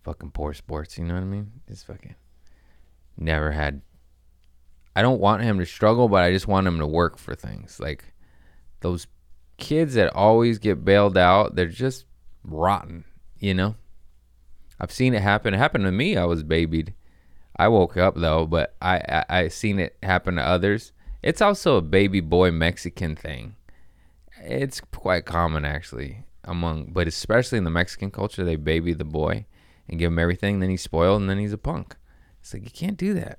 [0.04, 1.50] Fucking poor sports, you know what I mean?
[1.66, 2.14] It's fucking
[3.18, 3.82] never had.
[4.94, 7.80] I don't want him to struggle, but I just want him to work for things
[7.80, 8.04] like
[8.80, 9.08] those
[9.58, 12.04] kids that always get bailed out, they're just
[12.44, 13.04] rotten,
[13.38, 13.74] you know?
[14.78, 15.54] I've seen it happen.
[15.54, 16.16] It happened to me.
[16.16, 16.94] I was babied.
[17.58, 20.92] I woke up though, but I, I I seen it happen to others.
[21.22, 23.56] It's also a baby boy Mexican thing.
[24.42, 29.46] It's quite common actually among, but especially in the Mexican culture, they baby the boy
[29.88, 30.60] and give him everything.
[30.60, 31.96] Then he's spoiled, and then he's a punk.
[32.40, 33.38] It's like you can't do that.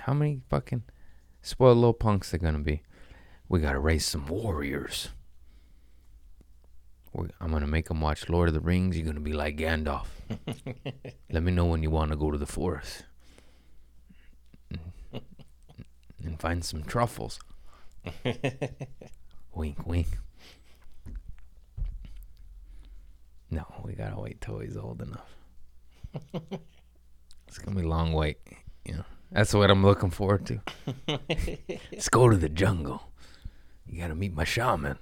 [0.00, 0.82] How many fucking
[1.40, 2.82] spoiled little punks are gonna be?
[3.48, 5.10] We gotta raise some warriors.
[7.40, 8.96] I'm gonna make them watch Lord of the Rings.
[8.96, 10.06] You're gonna be like Gandalf.
[11.30, 13.04] Let me know when you want to go to the forest
[16.24, 17.40] and find some truffles.
[19.54, 20.08] wink, wink.
[23.50, 25.30] No, we gotta wait till he's old enough.
[27.48, 28.38] it's gonna be a long wait.
[28.84, 30.60] You know, that's what I'm looking forward to.
[31.92, 33.02] Let's go to the jungle.
[33.86, 34.98] You gotta meet my shaman.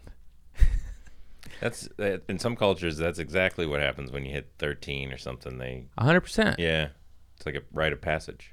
[1.61, 2.97] That's that, in some cultures.
[2.97, 5.59] That's exactly what happens when you hit 13 or something.
[5.59, 6.55] They 100%.
[6.59, 6.89] yeah,
[7.37, 8.53] it's like a rite of passage.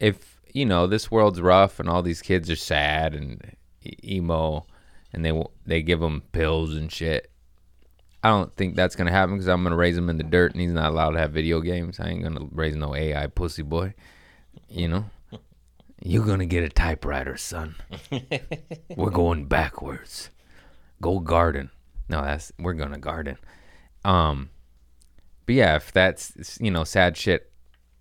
[0.00, 3.56] If you know this world's rough and all these kids are sad and
[4.04, 4.66] emo
[5.12, 7.30] and they they give them pills and shit
[8.24, 10.60] i don't think that's gonna happen because i'm gonna raise him in the dirt and
[10.60, 12.00] he's not allowed to have video games.
[12.00, 13.94] I ain't gonna raise no ai pussy boy
[14.68, 15.04] you know?
[16.02, 17.76] You're gonna get a typewriter son.
[18.96, 20.30] We're going backwards.
[21.00, 21.70] Go garden.
[22.08, 23.36] No that's we're gonna garden.
[24.04, 24.50] Um
[25.44, 27.50] but yeah if that's you know sad shit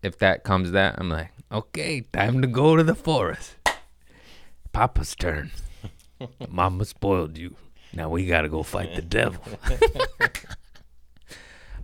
[0.03, 3.55] if that comes that i'm like okay time to go to the forest.
[4.71, 5.51] Papa's turn.
[6.49, 7.55] Mama spoiled you.
[7.93, 9.43] Now we gotta go fight the devil.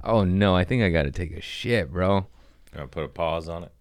[0.03, 2.25] Oh no i think i gotta take a shit bro.
[2.75, 3.71] I'll put a pause on it.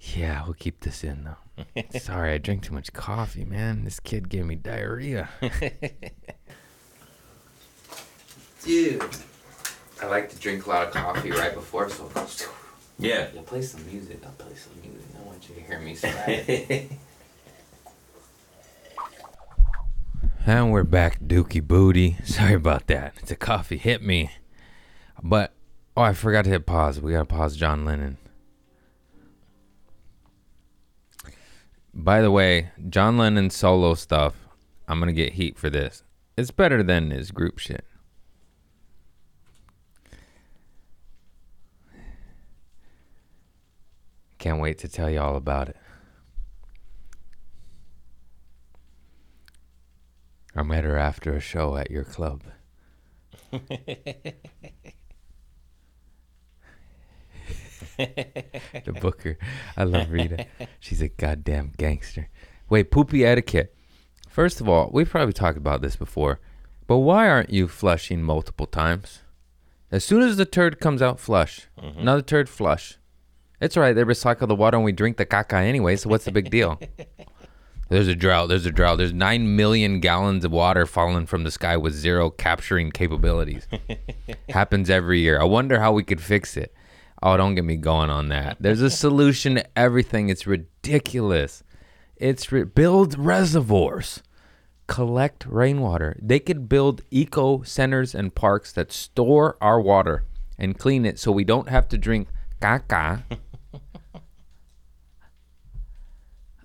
[0.00, 1.82] yeah we'll keep this in though.
[2.00, 3.84] Sorry i drank too much coffee man.
[3.84, 5.28] This kid gave me diarrhea.
[8.64, 9.02] Dude
[10.02, 12.10] i like to drink a lot of coffee right before so
[12.98, 13.28] Yeah.
[13.32, 14.20] Yeah, play some music.
[14.24, 15.06] I'll play some music.
[15.16, 16.90] I want you to hear me sweat.
[20.46, 22.16] and we're back, Dookie Booty.
[22.24, 23.14] Sorry about that.
[23.16, 24.32] The coffee hit me.
[25.22, 25.52] But,
[25.96, 27.00] oh, I forgot to hit pause.
[27.00, 28.18] We got to pause John Lennon.
[31.94, 34.34] By the way, John Lennon's solo stuff,
[34.88, 36.02] I'm going to get heat for this.
[36.36, 37.84] It's better than his group shit.
[44.38, 45.76] Can't wait to tell you all about it.
[50.54, 52.42] I met her after a show at your club.
[57.98, 59.38] the booker.
[59.76, 60.46] I love Rita.
[60.80, 62.28] She's a goddamn gangster.
[62.68, 63.74] Wait, poopy etiquette.
[64.28, 66.38] First of all, we've probably talked about this before,
[66.86, 69.20] but why aren't you flushing multiple times?
[69.90, 71.68] As soon as the turd comes out, flush.
[71.80, 72.00] Mm-hmm.
[72.00, 72.98] Another turd, flush.
[73.60, 73.92] It's all right.
[73.92, 76.80] They recycle the water and we drink the caca anyway, so what's the big deal?
[77.88, 78.50] There's a drought.
[78.50, 78.98] There's a drought.
[78.98, 83.66] There's 9 million gallons of water falling from the sky with zero capturing capabilities.
[84.50, 85.40] Happens every year.
[85.40, 86.74] I wonder how we could fix it.
[87.22, 88.58] Oh, don't get me going on that.
[88.60, 90.28] There's a solution to everything.
[90.28, 91.64] It's ridiculous.
[92.16, 94.22] It's re- build reservoirs,
[94.86, 96.16] collect rainwater.
[96.20, 100.24] They could build eco centers and parks that store our water
[100.58, 102.28] and clean it so we don't have to drink
[102.60, 103.22] caca.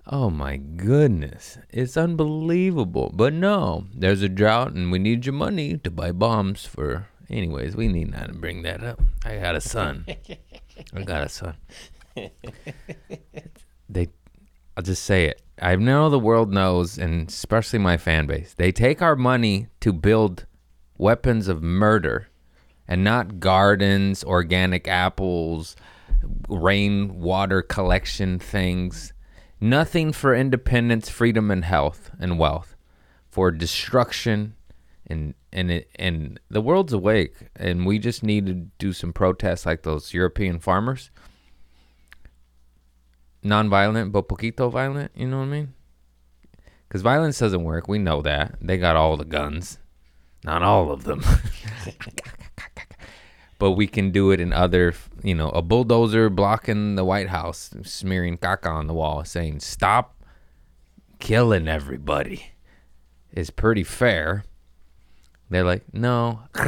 [0.06, 1.58] Oh my goodness.
[1.70, 3.10] It's unbelievable.
[3.14, 7.08] But no, there's a drought and we need your money to buy bombs for.
[7.30, 9.00] Anyways, we need not to bring that up.
[9.24, 10.04] I got a son.
[10.92, 11.56] I got a son.
[13.88, 14.08] they,
[14.76, 15.40] I'll just say it.
[15.60, 18.52] I know the world knows, and especially my fan base.
[18.54, 20.44] They take our money to build
[20.98, 22.28] weapons of murder,
[22.86, 25.76] and not gardens, organic apples,
[26.48, 29.13] rainwater collection things.
[29.64, 32.76] Nothing for independence, freedom, and health and wealth.
[33.30, 34.56] For destruction
[35.06, 39.64] and and it, and the world's awake, and we just need to do some protests
[39.64, 41.10] like those European farmers.
[43.42, 45.12] Non-violent, but poquito violent.
[45.14, 45.72] You know what I mean?
[46.86, 47.88] Because violence doesn't work.
[47.88, 48.56] We know that.
[48.60, 49.78] They got all the guns,
[50.44, 51.24] not all of them.
[53.58, 57.70] but we can do it in other, you know, a bulldozer blocking the White House,
[57.82, 60.22] smearing caca on the wall, saying "Stop
[61.18, 62.50] killing everybody."
[63.32, 64.44] Is pretty fair
[65.50, 66.40] they're like, no,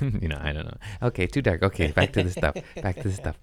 [0.00, 0.76] you know, I don't know.
[1.02, 1.62] Okay, too dark.
[1.62, 2.56] Okay, back to the stuff.
[2.76, 3.38] Back to the stuff.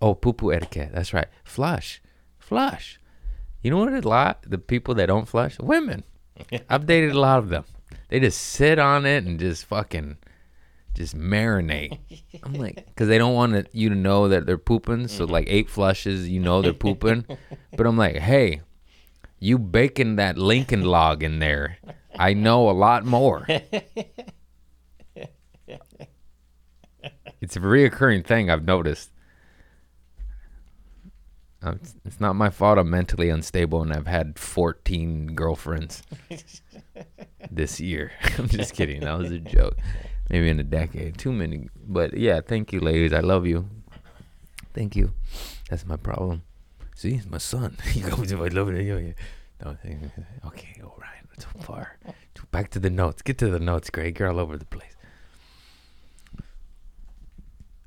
[0.00, 0.90] Oh, poo poo etiquette.
[0.92, 1.26] That's right.
[1.42, 2.00] Flush,
[2.38, 3.00] flush.
[3.62, 3.92] You know what?
[3.92, 6.04] A lot the people that don't flush, women.
[6.68, 7.64] I've dated a lot of them.
[8.08, 10.18] They just sit on it and just fucking,
[10.94, 11.98] just marinate.
[12.42, 15.08] I'm like, because they don't want you to know that they're pooping.
[15.08, 17.26] So like eight flushes, you know they're pooping.
[17.76, 18.60] But I'm like, hey,
[19.40, 21.78] you baking that Lincoln log in there
[22.18, 23.44] I know a lot more.
[27.40, 29.10] it's a reoccurring thing I've noticed.
[31.62, 36.02] Um, it's not my fault I'm mentally unstable and I've had 14 girlfriends
[37.50, 38.12] this year.
[38.38, 39.00] I'm just kidding.
[39.00, 39.78] That was a joke.
[40.30, 41.18] Maybe in a decade.
[41.18, 41.68] Too many.
[41.86, 43.12] But yeah, thank you, ladies.
[43.12, 43.68] I love you.
[44.72, 45.12] Thank you.
[45.70, 46.42] That's my problem.
[46.96, 47.76] See, my son.
[47.92, 49.16] he goes, I love it.
[50.44, 51.98] Okay, all right too far.
[52.50, 53.22] Back to the notes.
[53.22, 54.18] Get to the notes, Craig.
[54.18, 54.92] You're all over the place.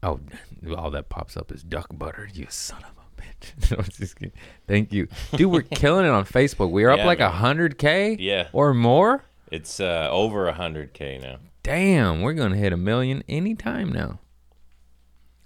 [0.04, 0.20] Oh,
[0.78, 2.30] all that pops up is duck butter.
[2.34, 4.32] You son of a bitch.
[4.68, 5.52] Thank you, dude.
[5.52, 6.72] We're killing it on Facebook.
[6.72, 9.24] We're up like a hundred k, yeah, or more.
[9.52, 11.38] It's uh, over a hundred k now.
[11.68, 14.22] Damn, we're gonna hit a million anytime now.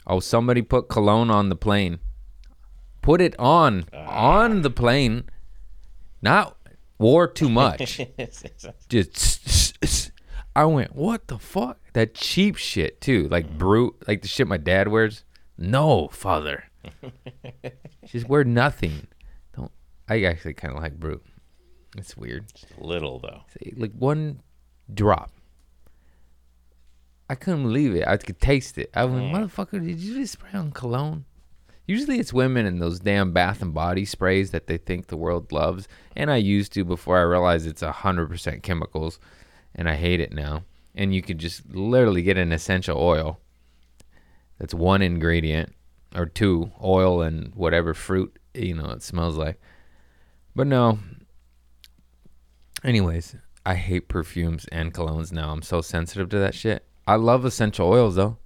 [0.05, 1.97] Oh, somebody put cologne on the plane.
[3.01, 5.23] Put it on uh, on the plane,
[6.21, 6.55] not
[6.99, 7.99] wore too much.
[8.89, 10.12] Just
[10.55, 11.79] I went, what the fuck?
[11.93, 13.57] That cheap shit too, like mm.
[13.57, 15.23] brute, like the shit my dad wears.
[15.57, 16.65] No, father.
[18.05, 19.07] Just wear nothing.
[19.55, 19.71] Don't.
[20.07, 21.25] I actually kind of like brute.
[21.97, 22.45] It's weird.
[22.53, 23.41] Just a little though.
[23.75, 24.43] Like one
[24.93, 25.31] drop.
[27.32, 28.06] I couldn't believe it.
[28.06, 28.89] I could taste it.
[28.94, 29.32] I went, mm.
[29.32, 31.24] motherfucker, did you just spray on cologne?
[31.88, 35.50] Usually it's women in those damn bath and body sprays that they think the world
[35.54, 35.88] loves.
[36.13, 39.17] And I used to before I realized it's 100% chemicals.
[39.74, 40.65] And I hate it now.
[40.94, 43.39] And you could just literally get an essential oil.
[44.60, 45.74] That's one ingredient
[46.13, 49.58] or two oil and whatever fruit, you know, it smells like.
[50.54, 51.00] But no.
[52.84, 55.54] Anyways, I hate perfumes and colognes now.
[55.54, 56.86] I'm so sensitive to that shit.
[57.08, 58.38] I love essential oils though.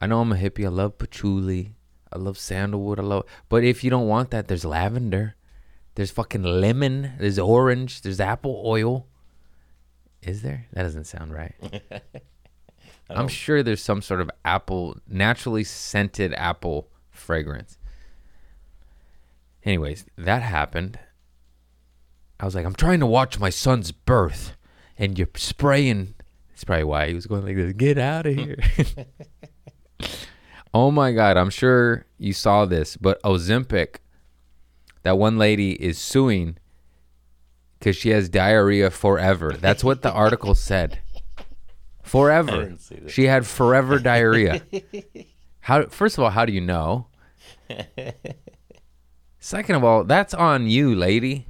[0.00, 0.64] I know I'm a hippie.
[0.64, 1.74] I love patchouli.
[2.12, 3.00] I love sandalwood.
[3.00, 5.34] I love, but if you don't want that, there's lavender.
[5.94, 7.12] There's fucking lemon.
[7.18, 8.02] There's orange.
[8.02, 9.06] There's apple oil.
[10.22, 10.66] Is there?
[10.72, 11.54] That doesn't sound right.
[13.10, 17.78] I'm sure there's some sort of apple, naturally scented apple fragrance.
[19.64, 20.98] Anyways, that happened.
[22.38, 24.56] I was like, I'm trying to watch my son's birth,
[24.98, 26.14] and you're spraying.
[26.56, 27.74] That's probably why he was going like this.
[27.74, 28.56] Get out of here.
[30.74, 33.96] Oh my God, I'm sure you saw this, but Ozempic,
[35.04, 36.58] that one lady is suing
[37.78, 39.52] because she has diarrhea forever.
[39.58, 41.00] That's what the article said.
[42.02, 42.76] Forever.
[43.08, 44.60] She had forever diarrhea.
[45.60, 45.86] How?
[45.86, 47.06] First of all, how do you know?
[49.38, 51.46] Second of all, that's on you, lady.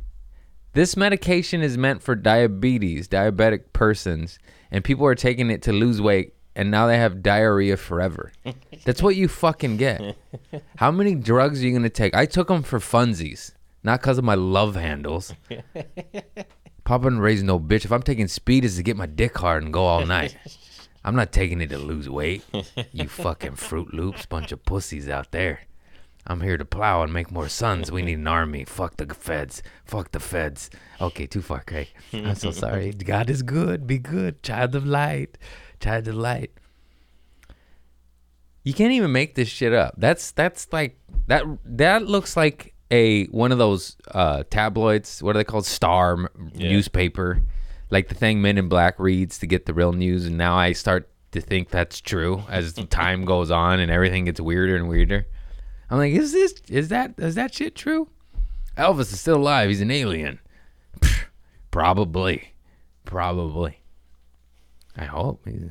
[0.72, 4.38] This medication is meant for diabetes, diabetic persons,
[4.76, 8.30] and people are taking it to lose weight and now they have diarrhea forever.
[8.84, 10.16] That's what you fucking get.
[10.76, 12.14] How many drugs are you gonna take?
[12.14, 13.52] I took them for funsies,
[13.82, 15.32] not because of my love handles.
[16.84, 17.86] Papa and raise no bitch.
[17.86, 20.36] If I'm taking speed, is to get my dick hard and go all night.
[21.04, 22.44] I'm not taking it to lose weight.
[22.92, 25.60] You fucking Fruit Loops, bunch of pussies out there.
[26.28, 27.92] I'm here to plow and make more sons.
[27.92, 28.64] We need an army.
[28.64, 29.62] Fuck the feds.
[29.84, 30.70] Fuck the feds.
[31.00, 31.88] Okay, too far, Craig.
[32.12, 32.92] I'm so sorry.
[32.92, 33.86] God is good.
[33.86, 34.42] Be good.
[34.42, 35.38] Child of light.
[35.78, 36.50] Child of light.
[38.64, 39.94] You can't even make this shit up.
[39.96, 40.98] That's that's like
[41.28, 45.22] that that looks like a one of those uh, tabloids.
[45.22, 45.66] What are they called?
[45.66, 46.70] Star yeah.
[46.70, 47.42] newspaper,
[47.90, 50.26] like the thing Men in Black reads to get the real news.
[50.26, 54.40] And now I start to think that's true as time goes on and everything gets
[54.40, 55.26] weirder and weirder.
[55.90, 58.08] I'm like, is this is that is that shit true?
[58.76, 59.68] Elvis is still alive.
[59.68, 60.40] He's an alien.
[61.70, 62.54] Probably,
[63.04, 63.80] probably.
[64.96, 65.46] I hope.
[65.46, 65.70] He's,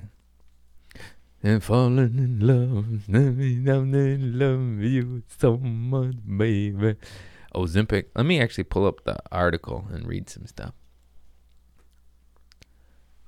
[1.44, 6.96] and falling in love, I'm in love with you so much, baby.
[7.54, 8.06] Ozempic.
[8.16, 10.74] Let me actually pull up the article and read some stuff.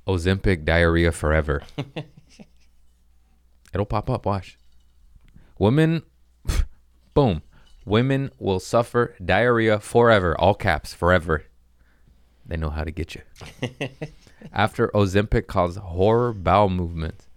[0.07, 1.61] Ozempic diarrhea forever.
[3.73, 4.25] It'll pop up.
[4.25, 4.57] Watch.
[5.59, 6.01] Women,
[7.17, 7.41] boom.
[7.83, 10.39] Women will suffer diarrhea forever.
[10.39, 11.45] All caps, forever.
[12.45, 13.21] They know how to get you.
[14.53, 17.27] After Ozempic caused horror bowel movements.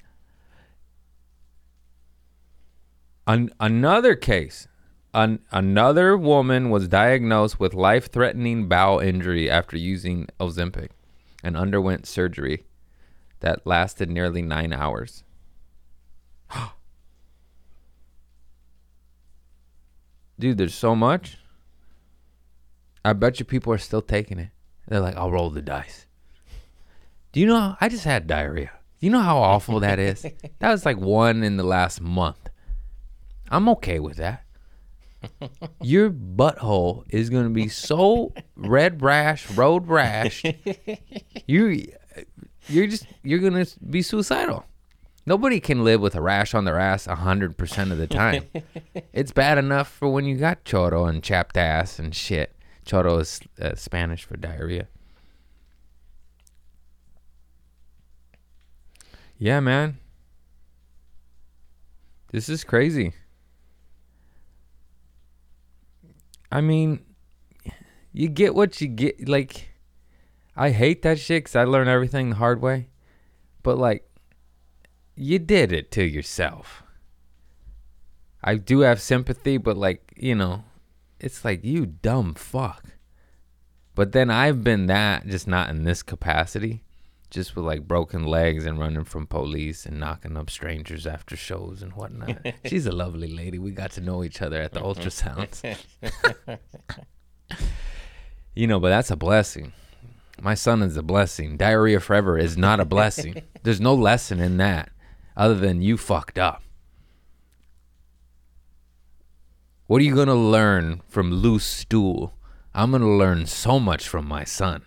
[3.26, 4.68] An- another case.
[5.14, 10.90] An- another woman was diagnosed with life threatening bowel injury after using Ozempic
[11.42, 12.66] and underwent surgery
[13.40, 15.24] that lasted nearly nine hours.
[20.40, 21.36] Dude, there's so much.
[23.04, 24.48] I bet you people are still taking it.
[24.88, 26.06] They're like, I'll roll the dice.
[27.32, 27.76] Do you know?
[27.78, 28.70] I just had diarrhea.
[28.98, 30.24] Do you know how awful that is?
[30.60, 32.48] That was like one in the last month.
[33.50, 34.44] I'm okay with that.
[35.82, 40.42] Your butthole is going to be so red rash, road rash.
[41.46, 41.84] You,
[42.68, 44.64] you're just you're going to be suicidal.
[45.26, 48.44] Nobody can live with a rash on their ass hundred percent of the time.
[49.12, 52.56] it's bad enough for when you got choro and chapped ass and shit.
[52.86, 54.88] Choro is uh, Spanish for diarrhea.
[59.38, 59.98] Yeah, man.
[62.32, 63.14] This is crazy.
[66.52, 67.00] I mean,
[68.12, 69.28] you get what you get.
[69.28, 69.70] Like,
[70.56, 72.88] I hate that shit because I learned everything the hard way.
[73.62, 74.09] But, like,
[75.20, 76.82] you did it to yourself.
[78.42, 80.64] I do have sympathy, but, like, you know,
[81.18, 82.84] it's like, you dumb fuck.
[83.94, 86.84] But then I've been that, just not in this capacity.
[87.28, 91.80] Just with like broken legs and running from police and knocking up strangers after shows
[91.80, 92.44] and whatnot.
[92.64, 93.56] She's a lovely lady.
[93.56, 95.00] We got to know each other at the mm-hmm.
[95.00, 96.58] ultrasounds.
[98.54, 99.72] you know, but that's a blessing.
[100.40, 101.56] My son is a blessing.
[101.56, 103.42] Diarrhea forever is not a blessing.
[103.62, 104.90] There's no lesson in that
[105.36, 106.62] other than you fucked up.
[109.86, 112.34] What are you going to learn from loose stool?
[112.74, 114.82] I'm going to learn so much from my son.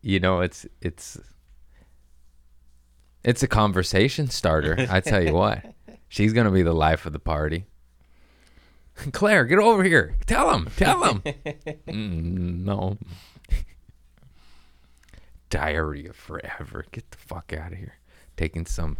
[0.00, 1.18] You know, it's it's
[3.24, 4.86] it's a conversation starter.
[4.90, 5.64] I tell you what.
[6.08, 7.66] She's going to be the life of the party.
[9.12, 10.16] Claire, get over here.
[10.26, 10.68] Tell him.
[10.76, 11.22] Tell him.
[11.88, 12.98] Mm, no.
[15.52, 16.86] Diarrhea forever.
[16.92, 17.98] Get the fuck out of here.
[18.38, 18.96] Taking some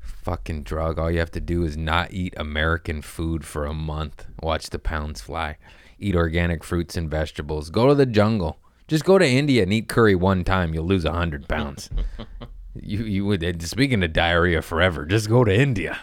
[0.00, 0.98] fucking drug.
[0.98, 4.26] All you have to do is not eat American food for a month.
[4.42, 5.58] Watch the pounds fly.
[6.00, 7.70] Eat organic fruits and vegetables.
[7.70, 8.58] Go to the jungle.
[8.88, 10.74] Just go to India and eat curry one time.
[10.74, 11.88] You'll lose a hundred pounds.
[12.74, 13.62] you you would.
[13.62, 16.00] Speaking of diarrhea forever, just go to India.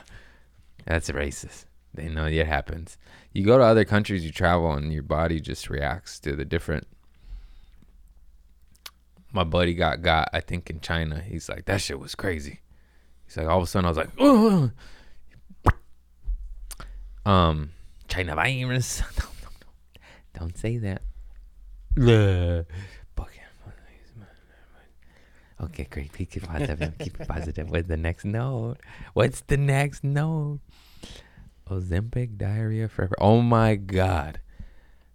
[0.86, 1.66] That's racist.
[1.94, 2.98] They know it happens.
[3.34, 6.88] You go to other countries, you travel, and your body just reacts to the different.
[9.32, 10.30] My buddy got got.
[10.34, 12.62] I think in China, he's like that shit was crazy.
[13.26, 14.72] He's like all of a sudden I was like, oh.
[17.26, 17.72] um,
[18.08, 19.02] China virus.
[19.20, 21.02] no, no, no, don't say that.
[25.62, 26.14] Okay, great.
[26.14, 26.94] Keep it positive.
[27.00, 27.70] Keep it positive.
[27.70, 28.78] What's the next note?
[29.14, 30.60] What's the next note?
[31.70, 33.16] Ozempic diarrhea forever.
[33.20, 34.40] Oh my god.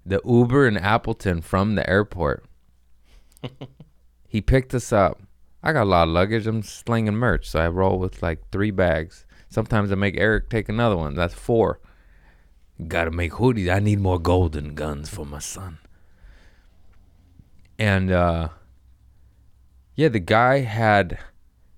[0.07, 2.45] The Uber in Appleton from the airport.
[4.35, 5.23] he picked us up.
[5.63, 6.49] I got a lot of luggage.
[6.49, 9.27] I'm slinging merch, so I roll with like three bags.
[9.49, 11.15] Sometimes I make Eric take another one.
[11.15, 11.79] That's four.
[12.89, 13.73] Got to make hoodies.
[13.73, 15.79] I need more golden guns for my son.
[17.79, 18.49] And uh
[19.95, 21.17] yeah, the guy had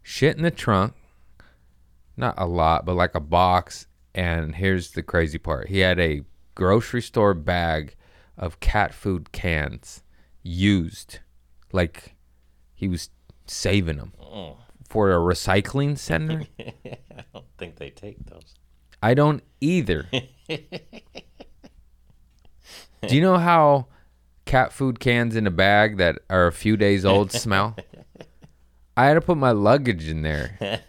[0.03, 0.95] shit in the trunk.
[2.17, 3.87] Not a lot, but like a box.
[4.15, 5.69] And here's the crazy part.
[5.69, 6.23] He had a
[6.55, 7.97] grocery store bag
[8.39, 10.03] of cat food cans
[10.43, 11.19] used.
[11.71, 12.16] Like
[12.77, 13.11] he was
[13.47, 14.57] saving them Oh, mm.
[14.89, 16.45] for a recycling center.
[16.61, 18.55] I don't think they take those.
[19.03, 20.07] I don't either.
[23.07, 23.87] Do you know how
[24.47, 27.77] cat food cans in a bag that are a few days old smell?
[28.97, 30.81] I had to put my luggage in there.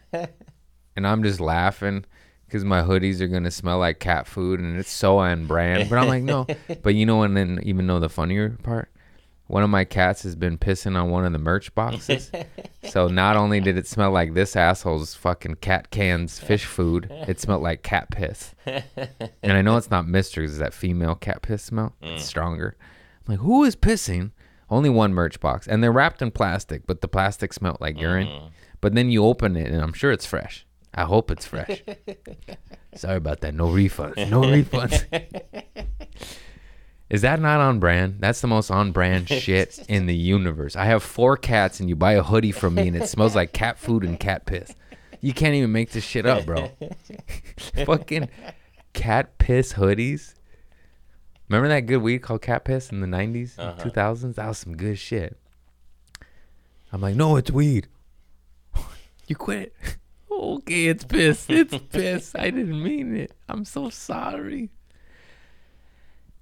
[0.95, 2.05] And I'm just laughing
[2.45, 5.89] because my hoodies are going to smell like cat food and it's so on brand.
[5.89, 6.47] But I'm like, no.
[6.81, 8.89] But you know, and then even know the funnier part?
[9.47, 12.31] One of my cats has been pissing on one of the merch boxes.
[12.83, 17.39] so not only did it smell like this asshole's fucking cat cans fish food, it
[17.39, 18.53] smelled like cat piss.
[18.65, 21.95] And I know it's not Mister, it's that female cat piss smell.
[22.01, 22.27] It's mm.
[22.27, 22.75] stronger.
[23.27, 24.31] I'm like, who is pissing?
[24.69, 28.27] Only one merch box, and they're wrapped in plastic, but the plastic smelled like urine.
[28.27, 28.47] Mm-hmm.
[28.81, 30.65] But then you open it, and I'm sure it's fresh.
[30.93, 31.83] I hope it's fresh.
[32.95, 33.53] Sorry about that.
[33.53, 34.29] No refunds.
[34.29, 35.05] No refunds.
[37.09, 38.17] Is that not on brand?
[38.19, 40.75] That's the most on brand shit in the universe.
[40.75, 43.53] I have four cats and you buy a hoodie from me and it smells like
[43.53, 44.73] cat food and cat piss.
[45.21, 46.69] You can't even make this shit up, bro.
[47.85, 48.29] Fucking
[48.93, 50.33] cat piss hoodies.
[51.49, 53.81] Remember that good weed called cat piss in the 90s, Uh-huh.
[53.89, 54.35] 2000s?
[54.35, 55.37] That was some good shit.
[56.91, 57.87] I'm like, no, it's weed.
[59.27, 59.73] you quit.
[60.29, 61.45] okay, it's piss.
[61.49, 62.35] It's piss.
[62.35, 63.31] I didn't mean it.
[63.47, 64.71] I'm so sorry.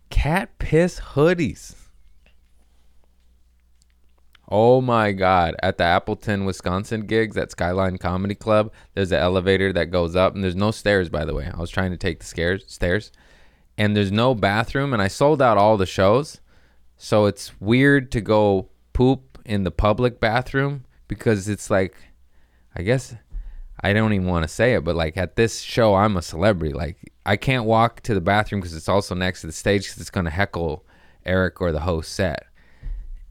[0.10, 1.76] Cat piss hoodies.
[4.48, 5.56] Oh my god.
[5.64, 10.36] At the Appleton, Wisconsin gigs at Skyline Comedy Club, there's an elevator that goes up
[10.36, 11.50] and there's no stairs by the way.
[11.52, 13.12] I was trying to take the stairs stairs.
[13.78, 16.40] And there's no bathroom and I sold out all the shows.
[16.98, 21.96] So it's weird to go poop in the public bathroom because it's like
[22.76, 23.16] I guess
[23.84, 26.74] I don't even want to say it, but like at this show, I'm a celebrity.
[26.74, 30.02] Like I can't walk to the bathroom because it's also next to the stage because
[30.02, 30.86] it's gonna heckle
[31.26, 32.46] Eric or the host set,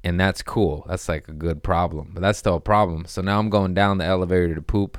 [0.03, 0.85] and that's cool.
[0.89, 3.07] That's like a good problem, but that's still a problem.
[3.07, 4.99] So now I'm going down the elevator to poop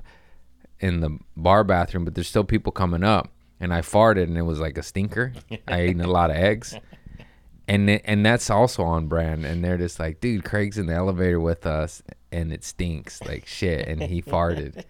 [0.80, 3.30] in the bar bathroom, but there's still people coming up,
[3.60, 5.34] and I farted and it was like a stinker.
[5.68, 6.76] I ate a lot of eggs.
[7.68, 10.94] And it, and that's also on brand, and they're just like, dude, Craig's in the
[10.94, 14.84] elevator with us, and it stinks like shit, and he farted,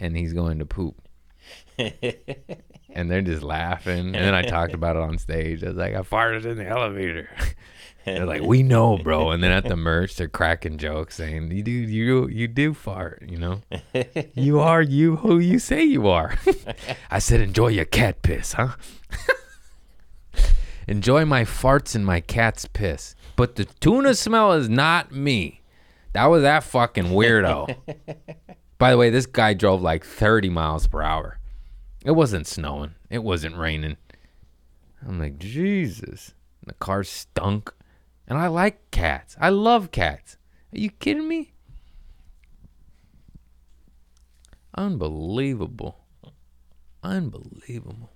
[0.00, 0.96] and he's going to poop.
[1.78, 4.06] and they're just laughing.
[4.06, 5.62] And then I talked about it on stage.
[5.62, 7.28] I was like, I farted in the elevator.
[8.04, 9.30] they're like, we know, bro.
[9.30, 13.22] And then at the merch, they're cracking jokes saying, you do, you, you do fart,
[13.28, 13.60] you know?
[14.34, 16.38] you are you who you say you are.
[17.10, 18.76] I said, enjoy your cat piss, huh?
[20.88, 23.14] enjoy my farts and my cat's piss.
[23.36, 25.60] But the tuna smell is not me.
[26.12, 27.76] That was that fucking weirdo.
[28.80, 31.38] By the way, this guy drove like 30 miles per hour.
[32.02, 32.94] It wasn't snowing.
[33.10, 33.98] It wasn't raining.
[35.06, 36.32] I'm like, Jesus.
[36.64, 37.74] The car stunk.
[38.26, 39.36] And I like cats.
[39.38, 40.38] I love cats.
[40.74, 41.52] Are you kidding me?
[44.74, 45.98] Unbelievable.
[47.02, 48.12] Unbelievable.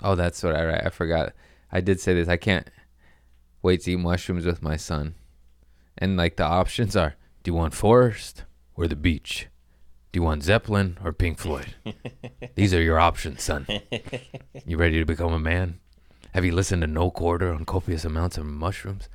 [0.00, 1.34] Oh, that's what I I forgot.
[1.70, 2.28] I did say this.
[2.28, 2.70] I can't
[3.60, 5.14] wait to eat mushrooms with my son.
[5.98, 8.44] And like the options are do you want forest
[8.74, 9.48] or the beach?
[10.12, 11.74] Do you want Zeppelin or Pink Floyd?
[12.54, 13.66] These are your options, son.
[14.64, 15.80] You ready to become a man?
[16.32, 19.08] Have you listened to No Quarter on copious amounts of mushrooms?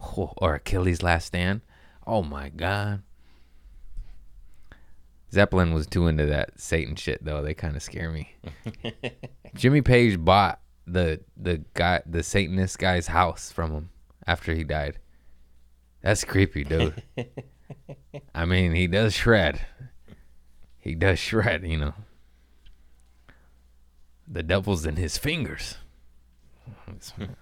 [0.00, 1.60] Oh, or Achilles' Last Stand?
[2.06, 3.02] Oh my God.
[5.32, 7.42] Zeppelin was too into that Satan shit though.
[7.42, 8.34] They kind of scare me.
[9.54, 13.90] Jimmy Page bought the the guy the Satanist guy's house from him
[14.26, 14.98] after he died.
[16.02, 17.02] That's creepy, dude.
[18.34, 19.60] I mean, he does shred.
[20.78, 21.94] He does shred, you know.
[24.26, 25.76] The devil's in his fingers.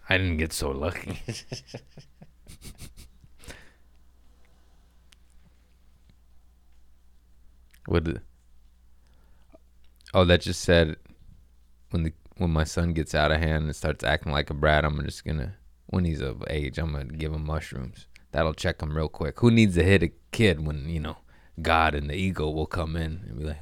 [0.08, 1.22] I didn't get so lucky.
[7.86, 8.04] What?
[8.04, 8.22] the-
[10.14, 10.96] Oh, that just said
[11.90, 14.84] when the when my son gets out of hand and starts acting like a brat,
[14.84, 18.06] I'm just gonna when he's of age, I'm gonna give him mushrooms.
[18.36, 19.40] That'll check him real quick.
[19.40, 21.16] Who needs to hit a kid when you know
[21.62, 23.60] God and the ego will come in and be like,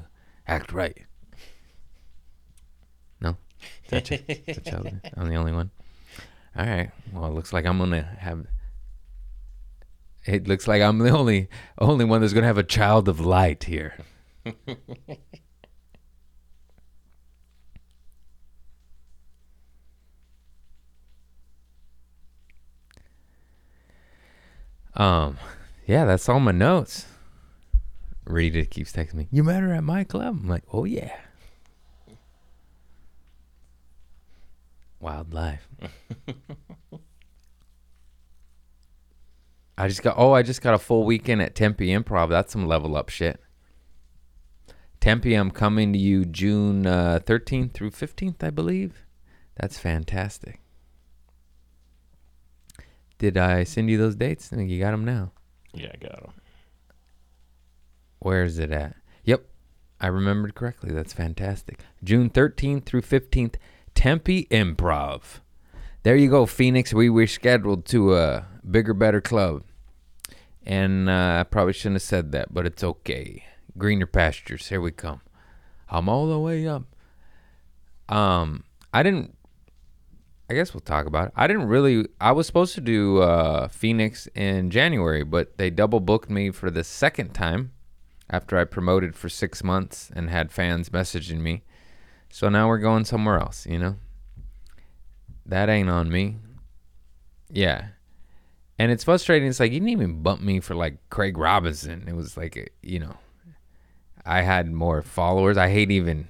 [0.49, 0.99] act right.
[3.21, 3.37] No,
[3.85, 4.59] Is that Ch- is?
[5.17, 5.71] I'm the only one.
[6.57, 6.91] All right.
[7.13, 8.47] Well, it looks like I'm gonna have.
[10.27, 11.49] It looks like I'm the only
[11.79, 13.95] only one that's gonna have a child of light here.
[24.95, 25.39] Um,
[25.87, 27.07] yeah, that's all my notes.
[28.25, 29.29] Rita keeps texting me.
[29.31, 30.39] You met her at my club.
[30.41, 31.15] I'm like, oh yeah.
[35.01, 35.69] Wild life.
[39.77, 40.15] I just got.
[40.17, 42.31] Oh, I just got a full weekend at Tempe Improv.
[42.31, 43.41] That's some level up shit.
[45.01, 49.05] Tempe, I'm coming to you June uh, 13th through 15th, I believe.
[49.57, 50.61] That's fantastic.
[53.19, 54.53] Did I send you those dates?
[54.53, 55.33] I think you got them now.
[55.73, 56.33] Yeah, I got them.
[58.19, 58.97] Where is it at?
[59.25, 59.45] Yep,
[60.01, 60.93] I remembered correctly.
[60.93, 61.81] That's fantastic.
[62.03, 63.57] June 13th through 15th,
[63.95, 65.41] Tempe Improv.
[66.03, 66.93] There you go, Phoenix.
[66.93, 69.63] We were scheduled to a bigger, better club.
[70.67, 73.45] And uh, I probably shouldn't have said that, but it's okay.
[73.77, 74.69] Greener pastures.
[74.69, 75.21] Here we come.
[75.89, 76.85] I'm all the way up.
[78.09, 79.34] Um, I didn't.
[80.49, 81.33] I guess we'll talk about it.
[81.37, 82.07] I didn't really.
[82.21, 86.71] I was supposed to do uh, Phoenix in January, but they double booked me for
[86.71, 87.73] the second time
[88.31, 91.63] after I promoted for six months and had fans messaging me.
[92.31, 93.97] So now we're going somewhere else, you know?
[95.47, 96.37] That ain't on me.
[97.51, 97.89] Yeah.
[98.79, 99.49] And it's frustrating.
[99.49, 102.07] It's like you didn't even bump me for like Craig Robinson.
[102.09, 103.17] It was like, you know,
[104.27, 105.57] I had more followers.
[105.57, 106.29] I hate even,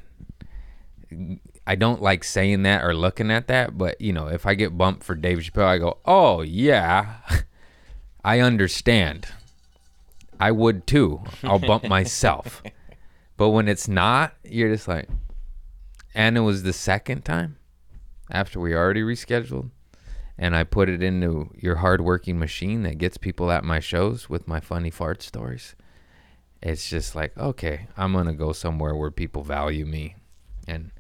[1.67, 3.79] I don't like saying that or looking at that.
[3.79, 7.17] But, you know, if I get bumped for Dave Chappelle, I go, oh, yeah,
[8.25, 9.27] I understand.
[10.39, 11.23] I would too.
[11.43, 12.63] I'll bump myself.
[13.37, 15.09] But when it's not, you're just like,
[16.15, 17.57] and it was the second time
[18.31, 19.71] after we already rescheduled.
[20.39, 24.49] And I put it into your hardworking machine that gets people at my shows with
[24.49, 25.75] my funny fart stories.
[26.63, 30.17] It's just like, okay, I'm going to go somewhere where people value me
[30.67, 30.91] and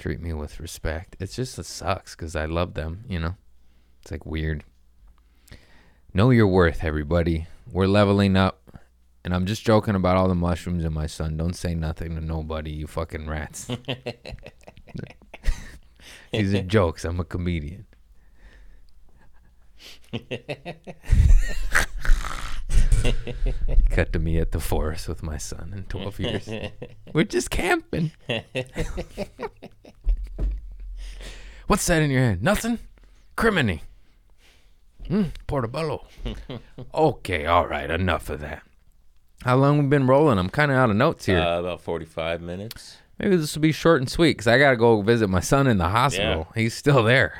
[0.00, 1.16] treat me with respect.
[1.20, 3.36] It's just, it sucks because I love them, you know?
[4.02, 4.64] It's like weird.
[6.12, 7.46] Know your worth, everybody.
[7.70, 8.56] We're leveling up.
[9.22, 11.36] And I'm just joking about all the mushrooms in my son.
[11.36, 13.68] Don't say nothing to nobody, you fucking rats.
[16.32, 17.04] These are jokes.
[17.04, 17.86] I'm a comedian.
[23.90, 26.48] Cut to me at the forest with my son in 12 years.
[27.12, 28.12] We're just camping.
[31.66, 32.42] What's that in your hand?
[32.42, 32.78] Nothing?
[33.36, 33.80] Criminy.
[35.08, 36.06] Mm, portobello.
[36.94, 38.62] okay, all right, enough of that.
[39.44, 40.38] How long we been rolling?
[40.38, 41.38] I'm kind of out of notes here.
[41.40, 42.98] Uh, about 45 minutes.
[43.18, 45.66] Maybe this will be short and sweet because I got to go visit my son
[45.66, 46.48] in the hospital.
[46.54, 47.38] He's still there,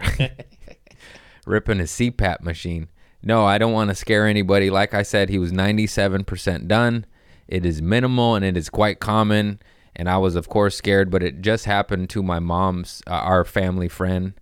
[1.46, 2.88] ripping his CPAP machine.
[3.22, 4.70] No, I don't want to scare anybody.
[4.70, 7.04] Like I said, he was 97% done.
[7.46, 9.60] It is minimal and it is quite common.
[9.94, 13.44] And I was, of course, scared, but it just happened to my mom's, uh, our
[13.44, 14.34] family friend.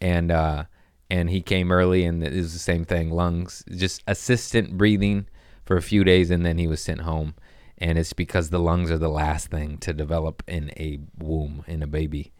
[0.00, 0.64] And, uh,
[1.10, 5.26] and he came early and it was the same thing lungs, just assistant breathing
[5.64, 6.30] for a few days.
[6.30, 7.34] And then he was sent home.
[7.76, 11.82] And it's because the lungs are the last thing to develop in a womb, in
[11.82, 12.32] a baby.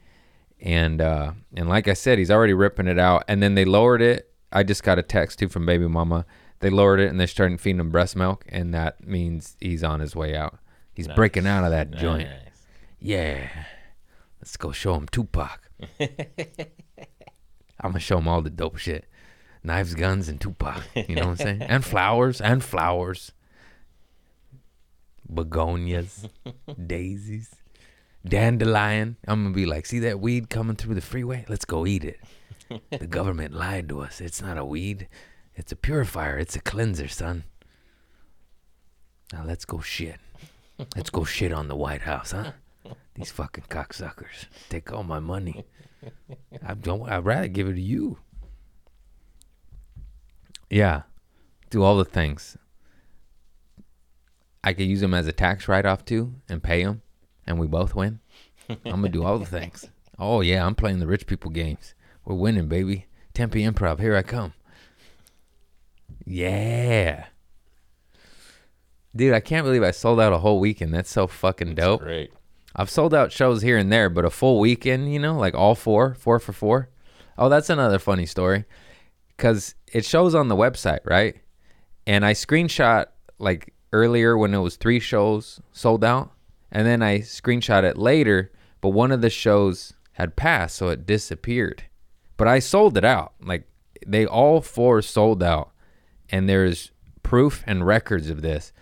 [0.60, 3.24] And, uh, and like I said, he's already ripping it out.
[3.28, 6.24] And then they lowered it I just got a text too from baby mama.
[6.60, 10.00] They lowered it and they're starting feeding him breast milk, and that means he's on
[10.00, 10.58] his way out.
[10.94, 11.16] He's Nice.
[11.16, 12.28] breaking out of that joint.
[13.00, 13.48] Yeah.
[14.40, 15.70] Let's go show him Tupac.
[16.00, 19.06] I'm gonna show him all the dope shit.
[19.62, 20.82] Knives, guns, and Tupac.
[20.94, 21.62] You know what I'm saying?
[21.68, 23.32] And flowers, and flowers.
[25.32, 26.28] Begonias,
[26.86, 27.50] daisies,
[28.26, 29.16] dandelion.
[29.26, 31.44] I'm gonna be like, see that weed coming through the freeway?
[31.48, 32.20] Let's go eat it.
[32.90, 34.20] The government lied to us.
[34.20, 35.08] It's not a weed.
[35.54, 36.38] It's a purifier.
[36.38, 37.44] It's a cleanser, son.
[39.32, 40.18] Now let's go shit.
[40.96, 42.52] Let's go shit on the White House, huh?
[43.14, 45.64] These fucking cocksuckers take all my money.
[46.66, 47.08] I don't.
[47.08, 48.18] I'd rather give it to you.
[50.68, 51.02] Yeah,
[51.70, 52.56] do all the things.
[54.64, 57.02] I could use them as a tax write-off too, and pay them,
[57.46, 58.20] and we both win.
[58.68, 59.88] I'm gonna do all the things.
[60.16, 61.92] Oh yeah, I'm playing the rich people games.
[62.24, 63.06] We're winning, baby.
[63.34, 64.54] Tempe Improv, here I come.
[66.24, 67.26] Yeah.
[69.14, 70.94] Dude, I can't believe I sold out a whole weekend.
[70.94, 72.00] That's so fucking dope.
[72.00, 72.32] Great.
[72.74, 75.74] I've sold out shows here and there, but a full weekend, you know, like all
[75.74, 76.88] four, four for four.
[77.38, 78.64] Oh, that's another funny story.
[79.36, 81.36] Cause it shows on the website, right?
[82.06, 83.06] And I screenshot
[83.38, 86.32] like earlier when it was three shows sold out,
[86.72, 88.50] and then I screenshot it later,
[88.80, 91.84] but one of the shows had passed, so it disappeared.
[92.36, 93.34] But I sold it out.
[93.42, 93.68] Like
[94.06, 95.70] they all four sold out,
[96.28, 96.90] and there's
[97.22, 98.72] proof and records of this.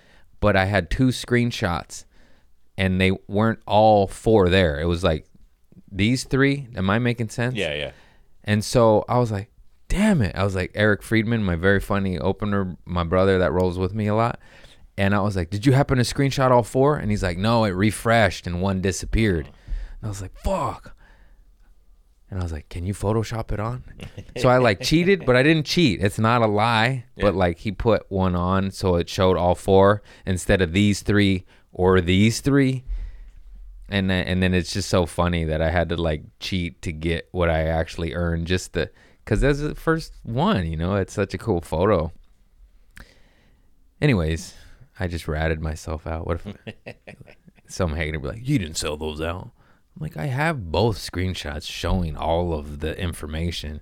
[0.40, 2.04] But I had two screenshots
[2.76, 4.80] and they weren't all four there.
[4.80, 5.26] It was like
[5.90, 6.68] these three.
[6.74, 7.54] Am I making sense?
[7.54, 7.92] Yeah, yeah.
[8.44, 9.50] And so I was like,
[9.88, 10.34] damn it.
[10.34, 14.06] I was like, Eric Friedman, my very funny opener, my brother that rolls with me
[14.06, 14.40] a lot.
[14.98, 16.96] And I was like, did you happen to screenshot all four?
[16.96, 19.46] And he's like, no, it refreshed and one disappeared.
[19.46, 20.96] And I was like, fuck.
[22.32, 23.84] And I was like, can you Photoshop it on?
[24.38, 26.00] so I like cheated, but I didn't cheat.
[26.00, 27.04] It's not a lie.
[27.18, 31.44] But like he put one on so it showed all four instead of these three
[31.74, 32.84] or these three
[33.92, 36.92] and then, and then it's just so funny that I had to like cheat to
[36.92, 38.90] get what I actually earned just the
[39.22, 40.94] because that's the first one, you know.
[40.94, 42.10] It's such a cool photo.
[44.00, 44.54] Anyways,
[44.98, 46.26] I just ratted myself out.
[46.26, 46.96] What if
[47.68, 49.50] some hater be like, "You didn't sell those out"?
[49.94, 53.80] I'm like, I have both screenshots showing all of the information.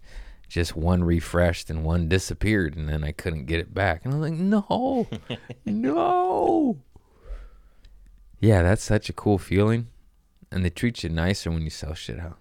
[0.48, 4.04] Just one refreshed and one disappeared, and then I couldn't get it back.
[4.04, 5.06] And I'm like, no,
[5.64, 6.78] no.
[8.40, 9.88] Yeah, that's such a cool feeling.
[10.50, 12.38] And they treat you nicer when you sell shit out.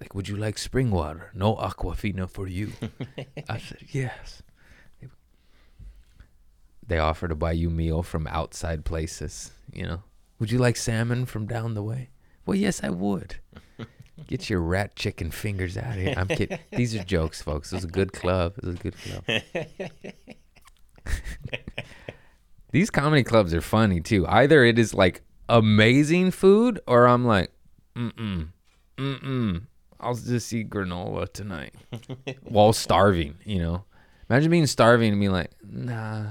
[0.00, 1.30] Like, would you like spring water?
[1.34, 2.72] No Aquafina for you.
[3.48, 4.42] I said, yes.
[6.86, 10.02] They offer to buy you meal from outside places, you know.
[10.38, 12.10] Would you like salmon from down the way?
[12.46, 13.36] Well, yes, I would.
[14.26, 16.14] Get your rat chicken fingers out of here.
[16.16, 16.58] I'm kidding.
[16.72, 17.72] These are jokes, folks.
[17.72, 18.54] Is a good club.
[18.62, 19.42] Is a good club.
[22.70, 24.26] These comedy clubs are funny too.
[24.26, 27.50] Either it is like amazing food, or I'm like,
[27.96, 28.48] mm mm,
[28.96, 29.62] mm mm.
[30.00, 31.74] I'll just eat granola tonight
[32.42, 33.36] while starving.
[33.44, 33.84] You know,
[34.30, 36.26] imagine being starving and being like, nah,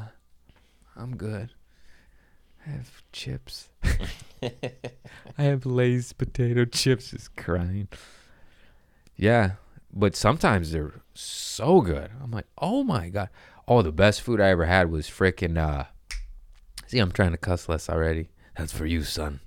[0.96, 1.52] I'm good.
[2.66, 3.70] I have chips.
[5.38, 7.12] I have Lay's potato chips.
[7.12, 7.88] Just crying.
[9.16, 9.54] Yeah,
[9.92, 12.12] but sometimes they're so good.
[12.22, 13.30] I'm like, oh my god.
[13.68, 15.58] Oh, the best food I ever had was freaking.
[15.58, 15.86] Uh,
[16.88, 18.30] see, I'm trying to cuss less already.
[18.58, 19.40] That's for you, son.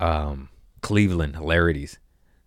[0.00, 0.48] Um,
[0.80, 1.98] Cleveland hilarities.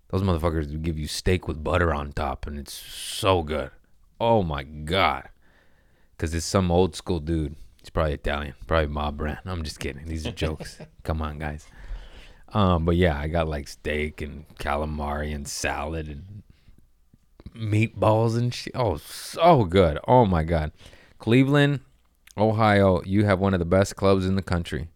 [0.09, 3.71] Those motherfuckers give you steak with butter on top, and it's so good.
[4.19, 5.29] Oh my god.
[6.17, 7.55] Cause it's some old school dude.
[7.87, 9.39] He's probably Italian, probably mob brand.
[9.45, 10.03] I'm just kidding.
[10.07, 10.77] These are jokes.
[11.03, 11.65] Come on, guys.
[12.49, 16.43] Um, but yeah, I got like steak and calamari and salad and
[17.55, 18.73] meatballs and shit.
[18.75, 19.99] Oh, so good.
[20.05, 20.73] Oh my god.
[21.17, 21.79] Cleveland,
[22.37, 24.89] Ohio, you have one of the best clubs in the country.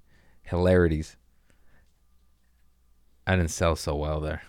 [0.44, 1.16] Hilarities.
[3.26, 4.42] I didn't sell so well there.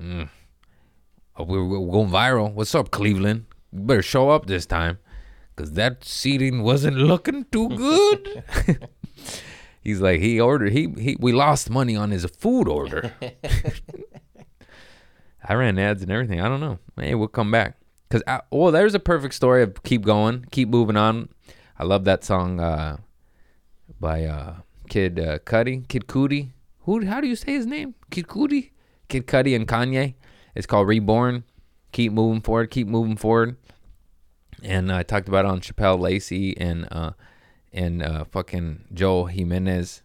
[0.00, 0.28] Mm.
[1.36, 2.52] Oh, we're, we're going viral.
[2.52, 3.46] What's up, Cleveland?
[3.72, 4.98] You better show up this time
[5.54, 8.44] because that seating wasn't looking too good.
[9.82, 13.12] He's like, he ordered, he, he, we lost money on his food order.
[15.44, 16.40] I ran ads and everything.
[16.40, 16.78] I don't know.
[16.96, 17.76] Hey, we'll come back.
[18.08, 21.30] Cause, I, well, there's a perfect story of keep going, keep moving on.
[21.78, 22.98] I love that song uh,
[23.98, 24.56] by uh,
[24.88, 26.50] Kid uh, Cudi, Kid Cudi.
[26.80, 27.04] Who?
[27.06, 27.94] How do you say his name?
[28.10, 28.70] Kid Cudi,
[29.08, 30.14] Kid Cudi and Kanye.
[30.54, 31.44] It's called Reborn.
[31.90, 32.70] Keep moving forward.
[32.70, 33.56] Keep moving forward
[34.62, 37.12] and I talked about it on Chappelle Lacey and uh,
[37.72, 40.02] and uh, fucking Joel Jimenez.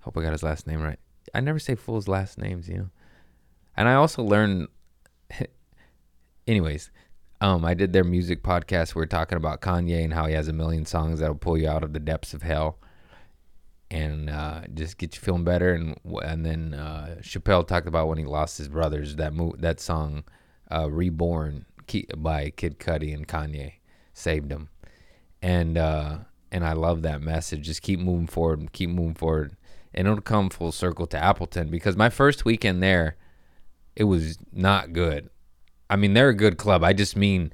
[0.00, 0.98] Hope I got his last name right.
[1.34, 2.90] I never say fools' last names, you know.
[3.76, 4.68] And I also learned,
[6.46, 6.90] anyways.
[7.40, 8.94] Um, I did their music podcast.
[8.94, 11.68] We are talking about Kanye and how he has a million songs that'll pull you
[11.68, 12.78] out of the depths of hell,
[13.90, 15.74] and uh, just get you feeling better.
[15.74, 19.16] And and then uh, Chappelle talked about when he lost his brothers.
[19.16, 20.22] That mo- that song,
[20.70, 21.66] uh, "Reborn"
[22.16, 23.72] by Kid Cudi and Kanye
[24.22, 24.68] saved him.
[25.42, 26.18] And uh,
[26.52, 27.62] and I love that message.
[27.62, 29.56] Just keep moving forward, keep moving forward,
[29.92, 33.16] and it'll come full circle to Appleton because my first weekend there,
[33.96, 35.30] it was not good.
[35.90, 36.84] I mean, they're a good club.
[36.84, 37.52] I just mean,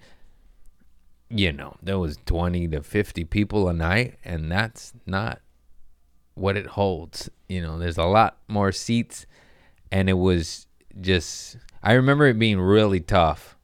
[1.30, 5.40] you know, there was twenty to fifty people a night, and that's not
[6.34, 7.30] what it holds.
[7.48, 9.26] You know, there's a lot more seats,
[9.90, 10.66] and it was
[11.00, 11.56] just.
[11.82, 13.56] I remember it being really tough.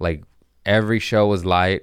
[0.00, 0.24] Like
[0.64, 1.82] every show was light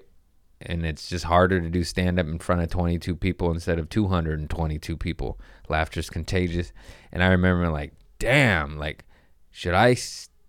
[0.62, 3.90] and it's just harder to do stand up in front of 22 people instead of
[3.90, 5.40] 222 people.
[5.70, 6.74] Laughter's contagious.
[7.12, 9.06] And I remember like, damn, like,
[9.52, 9.96] should I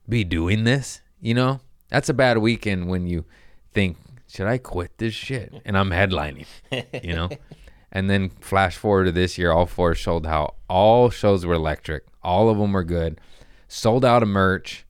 [0.09, 1.01] be doing this?
[1.21, 3.25] You know, that's a bad weekend when you
[3.73, 3.97] think,
[4.27, 5.55] should I quit this shit?
[5.65, 6.47] And I'm headlining,
[7.05, 7.29] you know?
[7.93, 12.05] and then flash forward to this year, all four showed how all shows were electric.
[12.23, 13.21] All of them were good.
[13.69, 14.85] Sold out of merch.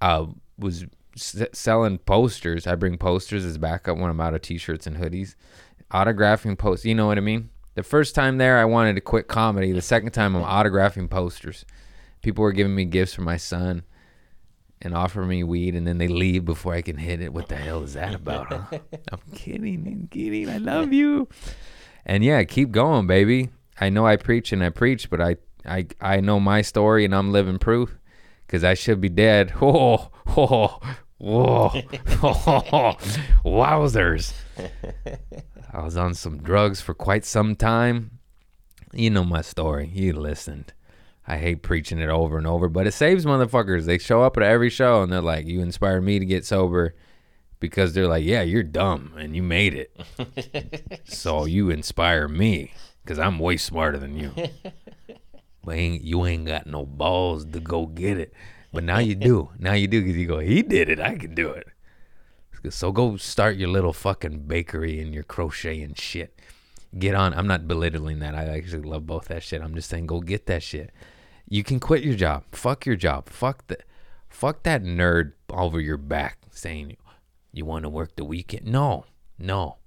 [0.00, 0.26] Uh,
[0.58, 0.84] was
[1.16, 2.66] selling posters.
[2.66, 5.34] I bring posters as backup when I'm out of t-shirts and hoodies.
[5.92, 7.50] Autographing posts, you know what I mean?
[7.74, 9.72] The first time there, I wanted to quit comedy.
[9.72, 11.64] The second time, I'm autographing posters.
[12.22, 13.82] People were giving me gifts for my son
[14.80, 17.32] and offering me weed, and then they leave before I can hit it.
[17.32, 18.52] What the hell is that about?
[18.52, 18.78] Huh?
[19.12, 19.86] I'm kidding.
[19.86, 20.48] I'm kidding.
[20.48, 21.28] I love you.
[22.04, 23.50] And yeah, keep going, baby.
[23.80, 27.14] I know I preach and I preach, but I I I know my story and
[27.14, 27.96] I'm living proof
[28.46, 29.54] because I should be dead.
[29.62, 30.78] Oh, oh,
[31.22, 31.70] whoa,
[32.22, 32.96] oh,
[33.44, 34.34] wowzers.
[35.72, 38.18] I was on some drugs for quite some time.
[38.92, 39.88] You know my story.
[39.92, 40.72] You listened.
[41.26, 43.84] I hate preaching it over and over, but it saves motherfuckers.
[43.84, 46.94] They show up at every show and they're like, You inspired me to get sober
[47.60, 51.00] because they're like, Yeah, you're dumb and you made it.
[51.04, 54.32] so you inspire me because I'm way smarter than you.
[55.64, 58.32] But ain't, you ain't got no balls to go get it.
[58.72, 59.50] But now you do.
[59.58, 60.98] Now you do because you go, he did it.
[60.98, 61.68] I can do it.
[62.70, 66.40] So go start your little fucking bakery and your crochet and shit.
[66.96, 67.34] Get on.
[67.34, 68.34] I'm not belittling that.
[68.34, 69.60] I actually love both that shit.
[69.60, 70.90] I'm just saying go get that shit.
[71.48, 72.44] You can quit your job.
[72.52, 73.28] Fuck your job.
[73.28, 73.78] Fuck the,
[74.28, 76.96] fuck that nerd over your back saying
[77.52, 78.66] you want to work the weekend.
[78.66, 79.04] No,
[79.38, 79.78] no.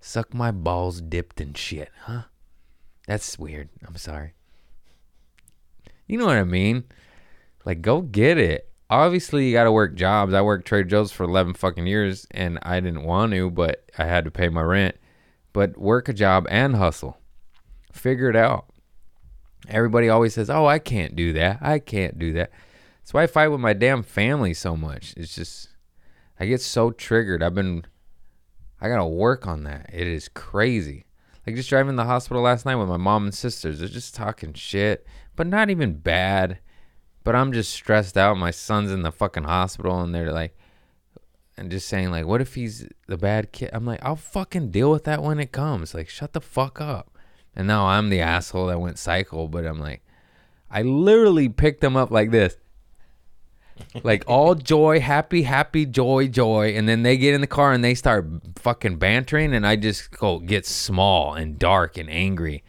[0.00, 2.22] Suck my balls dipped in shit, huh?
[3.06, 3.68] That's weird.
[3.86, 4.34] I'm sorry.
[6.06, 6.84] You know what I mean?
[7.64, 8.70] Like, go get it.
[8.88, 10.34] Obviously, you got to work jobs.
[10.34, 14.04] I worked Trader Joe's for 11 fucking years and I didn't want to, but I
[14.06, 14.96] had to pay my rent.
[15.52, 17.18] But work a job and hustle.
[17.92, 18.66] Figure it out.
[19.68, 21.58] Everybody always says, "Oh, I can't do that.
[21.60, 22.50] I can't do that."
[23.00, 25.14] That's why I fight with my damn family so much.
[25.16, 25.68] It's just
[26.38, 27.42] I get so triggered.
[27.42, 27.84] I've been
[28.80, 29.90] I got to work on that.
[29.92, 31.04] It is crazy.
[31.46, 33.80] Like just driving to the hospital last night with my mom and sisters.
[33.80, 35.06] They're just talking shit,
[35.36, 36.58] but not even bad.
[37.22, 38.36] But I'm just stressed out.
[38.36, 40.56] My son's in the fucking hospital and they're like
[41.56, 43.70] and just saying like what if he's the bad kid?
[43.72, 47.10] I'm like, "I'll fucking deal with that when it comes." Like shut the fuck up.
[47.54, 50.02] And now I'm the asshole that went cycle, but I'm like,
[50.70, 52.56] I literally picked them up like this.
[54.04, 56.74] like all joy, happy, happy, joy, joy.
[56.76, 59.52] And then they get in the car and they start fucking bantering.
[59.52, 62.62] And I just go get small and dark and angry.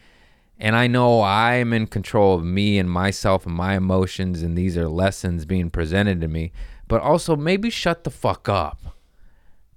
[0.62, 4.44] And I know I'm in control of me and myself and my emotions.
[4.44, 6.52] And these are lessons being presented to me.
[6.88, 8.80] But also, maybe shut the fuck up.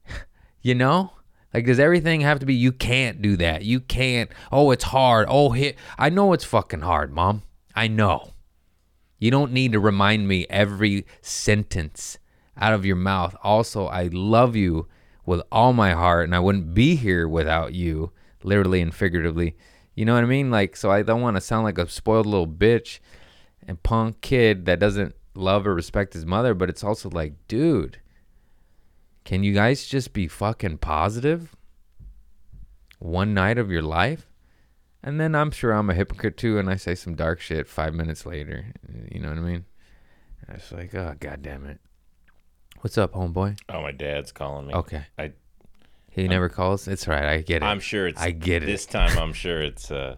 [0.62, 1.12] you know?
[1.54, 3.64] Like, does everything have to be, you can't do that?
[3.64, 5.26] You can't, oh, it's hard.
[5.30, 5.76] Oh, hit.
[5.98, 7.44] I know it's fucking hard, mom.
[7.74, 8.32] I know.
[9.18, 12.18] You don't need to remind me every sentence
[12.58, 13.34] out of your mouth.
[13.42, 14.86] Also, I love you
[15.24, 18.12] with all my heart, and I wouldn't be here without you,
[18.42, 19.56] literally and figuratively.
[19.94, 20.50] You know what I mean?
[20.50, 22.98] Like, so I don't want to sound like a spoiled little bitch
[23.66, 28.00] and punk kid that doesn't love or respect his mother, but it's also like, dude,
[29.24, 31.54] can you guys just be fucking positive
[32.98, 34.28] one night of your life?
[35.02, 37.94] And then I'm sure I'm a hypocrite too, and I say some dark shit five
[37.94, 38.72] minutes later.
[39.10, 39.64] You know what I mean?
[40.48, 41.78] It's like, oh god damn it.
[42.80, 43.58] What's up, homeboy?
[43.70, 44.74] Oh, my dad's calling me.
[44.74, 45.06] Okay.
[45.18, 45.32] I
[46.14, 46.86] He never calls.
[46.86, 47.24] It's right.
[47.24, 47.66] I get it.
[47.66, 48.66] I'm sure it's I get it.
[48.66, 49.18] this time.
[49.18, 50.14] I'm sure it's uh,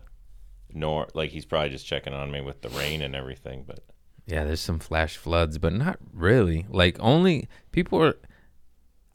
[0.72, 3.64] nor like he's probably just checking on me with the rain and everything.
[3.66, 3.80] But
[4.26, 6.66] Yeah, there's some flash floods, but not really.
[6.68, 8.16] Like only people are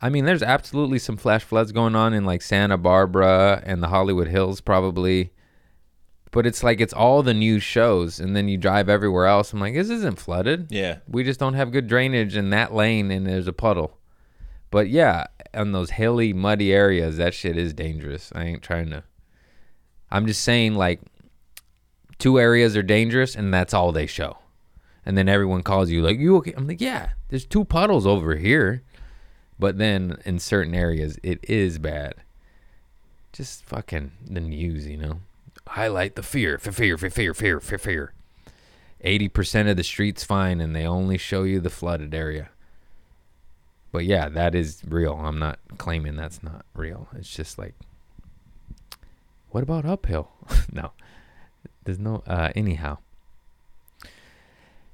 [0.01, 3.87] I mean, there's absolutely some flash floods going on in like Santa Barbara and the
[3.87, 5.31] Hollywood Hills probably.
[6.31, 9.53] But it's like it's all the news shows and then you drive everywhere else.
[9.53, 10.67] I'm like, this isn't flooded.
[10.71, 13.99] yeah, We just don't have good drainage in that lane and there's a puddle.
[14.71, 18.31] But yeah, on those hilly, muddy areas, that shit is dangerous.
[18.35, 19.03] I ain't trying to
[20.11, 20.99] I'm just saying like
[22.19, 24.37] two areas are dangerous and that's all they show.
[25.05, 28.35] And then everyone calls you like, "You okay?" I'm like, "Yeah, there's two puddles over
[28.35, 28.83] here."
[29.57, 32.15] But then in certain areas it is bad.
[33.33, 35.21] Just fucking the news, you know.
[35.67, 38.13] Highlight the fear, fear, fear, fear, fear, fear, fear, fear.
[39.03, 42.50] 80% of the streets fine and they only show you the flooded area.
[43.91, 45.13] But yeah, that is real.
[45.13, 47.07] I'm not claiming that's not real.
[47.15, 47.75] It's just like
[49.49, 50.31] what about uphill?
[50.71, 50.91] no.
[51.83, 52.99] There's no uh anyhow.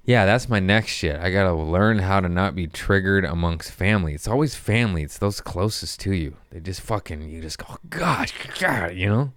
[0.03, 1.19] Yeah, that's my next shit.
[1.19, 4.13] I gotta learn how to not be triggered amongst family.
[4.13, 5.03] It's always family.
[5.03, 6.37] It's those closest to you.
[6.49, 9.33] They just fucking you just go, gosh, God, you know?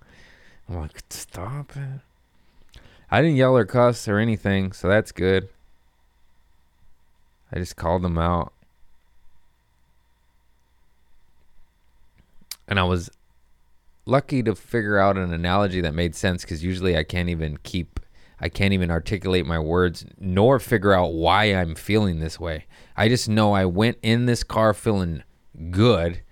[0.68, 2.00] I'm like, stop it.
[3.10, 5.48] I didn't yell or cuss or anything, so that's good.
[7.52, 8.52] I just called them out.
[12.70, 13.10] And I was
[14.06, 18.00] lucky to figure out an analogy that made sense because usually I can't even keep,
[18.40, 22.66] I can't even articulate my words nor figure out why I'm feeling this way.
[22.96, 25.24] I just know I went in this car feeling
[25.70, 26.22] good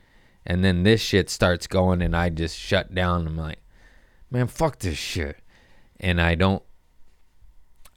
[0.47, 3.27] and then this shit starts going and I just shut down.
[3.27, 3.59] I'm like,
[4.31, 5.39] man, fuck this shit.
[6.01, 6.63] And I don't,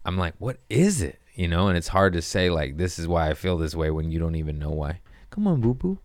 [0.03, 1.19] I'm like, what is it?
[1.35, 3.89] You know, and it's hard to say, like, this is why I feel this way
[3.91, 4.99] when you don't even know why.
[5.29, 5.99] Come on, boo boo.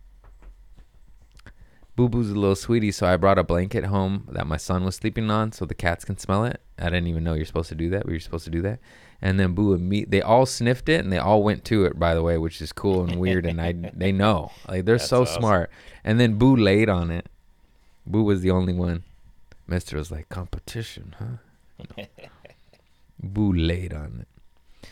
[1.97, 4.95] Boo Boo's a little sweetie, so I brought a blanket home that my son was
[4.95, 6.61] sleeping on so the cats can smell it.
[6.77, 8.77] I didn't even know you're supposed to do that, but you're supposed to do that.
[9.19, 11.97] And then Boo and me, they all sniffed it and they all went to it,
[11.97, 13.47] by the way, which is cool and weird.
[13.47, 15.41] and I, they know, like they're That's so awesome.
[15.41, 15.71] smart.
[16.03, 17.25] And then Boo laid on it.
[18.05, 19.01] Boo was the only one.
[19.65, 22.03] Mister was like competition, huh?
[23.23, 24.87] Boo laid on it.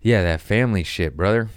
[0.00, 1.50] Yeah, that family shit, brother.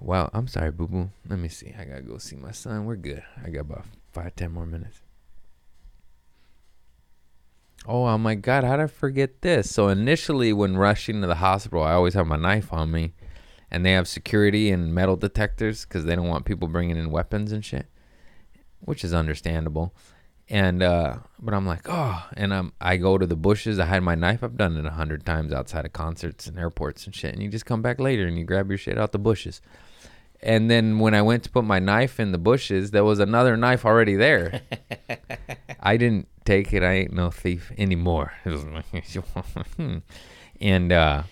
[0.00, 1.10] Wow, I'm sorry, boo boo.
[1.28, 1.74] Let me see.
[1.78, 2.84] I gotta go see my son.
[2.84, 3.22] We're good.
[3.42, 5.00] I got about five, ten more minutes.
[7.88, 9.72] Oh, oh my God, how did I forget this?
[9.72, 13.14] So initially, when rushing to the hospital, I always have my knife on me,
[13.70, 17.52] and they have security and metal detectors because they don't want people bringing in weapons
[17.52, 17.86] and shit,
[18.80, 19.94] which is understandable.
[20.48, 23.78] And uh, but I'm like, oh, and I'm I go to the bushes.
[23.78, 24.44] I hide my knife.
[24.44, 27.34] I've done it a hundred times outside of concerts and airports and shit.
[27.34, 29.60] And you just come back later and you grab your shit out the bushes.
[30.42, 33.56] And then when I went to put my knife in the bushes, there was another
[33.56, 34.60] knife already there.
[35.80, 36.82] I didn't take it.
[36.82, 38.32] I ain't no thief anymore.
[38.44, 38.86] It was like,
[40.60, 41.22] and uh,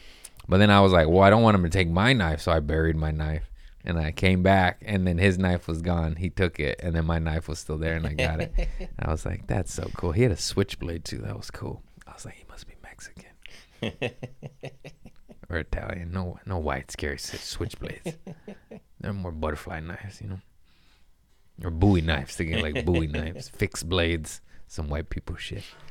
[0.49, 2.53] but then I was like, well, I don't want him to take my knife, so
[2.53, 3.51] I buried my knife.
[3.87, 6.17] And I came back, and then his knife was gone.
[6.17, 8.53] He took it, and then my knife was still there, and I got it.
[8.99, 11.19] I was like, "That's so cool." He had a switchblade too.
[11.19, 11.83] That was cool.
[12.07, 13.31] I was like, "He must be Mexican
[15.51, 18.17] or Italian." No, no white scary switchblades.
[19.05, 20.41] They're more butterfly knives, you know,
[21.63, 22.37] or Bowie knives.
[22.37, 24.41] Thinking like Bowie knives, fixed blades.
[24.67, 25.63] Some white people shit.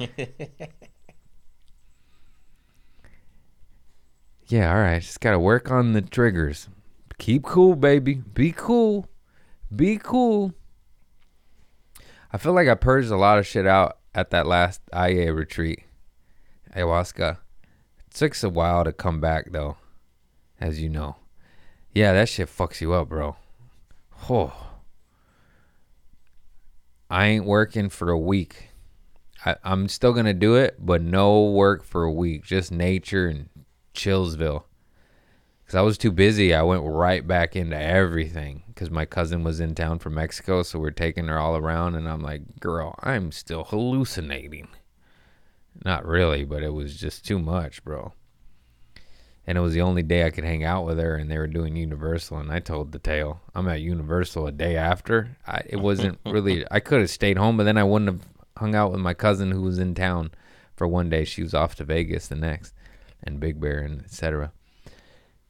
[4.47, 4.99] yeah, all right.
[4.99, 6.69] Just gotta work on the triggers.
[7.19, 8.15] Keep cool, baby.
[8.15, 9.07] Be cool.
[9.73, 10.55] Be cool.
[12.31, 15.83] I feel like I purged a lot of shit out at that last aya retreat,
[16.75, 17.37] ayahuasca.
[18.07, 19.77] It took a while to come back though,
[20.59, 21.17] as you know.
[21.93, 23.35] Yeah, that shit fucks you up, bro.
[24.29, 24.53] Oh.
[27.09, 28.69] I ain't working for a week.
[29.45, 32.43] I, I'm still gonna do it, but no work for a week.
[32.43, 33.49] Just nature and
[33.93, 34.63] Chillsville.
[35.67, 36.53] Cause I was too busy.
[36.53, 38.63] I went right back into everything.
[38.75, 42.09] Cause my cousin was in town from Mexico, so we're taking her all around, and
[42.09, 44.69] I'm like, girl, I'm still hallucinating.
[45.85, 48.13] Not really, but it was just too much, bro.
[49.45, 51.47] And it was the only day I could hang out with her, and they were
[51.47, 53.41] doing Universal, and I told the tale.
[53.53, 55.35] I'm at Universal a day after.
[55.45, 56.65] I, it wasn't really.
[56.71, 58.27] I could have stayed home, but then I wouldn't have
[58.57, 60.31] hung out with my cousin who was in town
[60.75, 61.25] for one day.
[61.25, 62.73] She was off to Vegas the next,
[63.21, 64.53] and Big Bear and etc.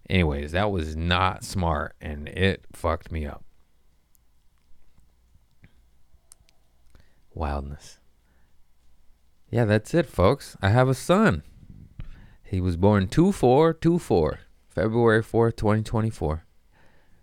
[0.09, 3.43] Anyways, that was not smart, and it fucked me up.
[7.35, 7.99] Wildness.
[9.49, 10.57] Yeah, that's it, folks.
[10.63, 11.43] I have a son.
[12.53, 14.39] He was born 2 4 2 4,
[14.69, 16.45] February 4th, 2024.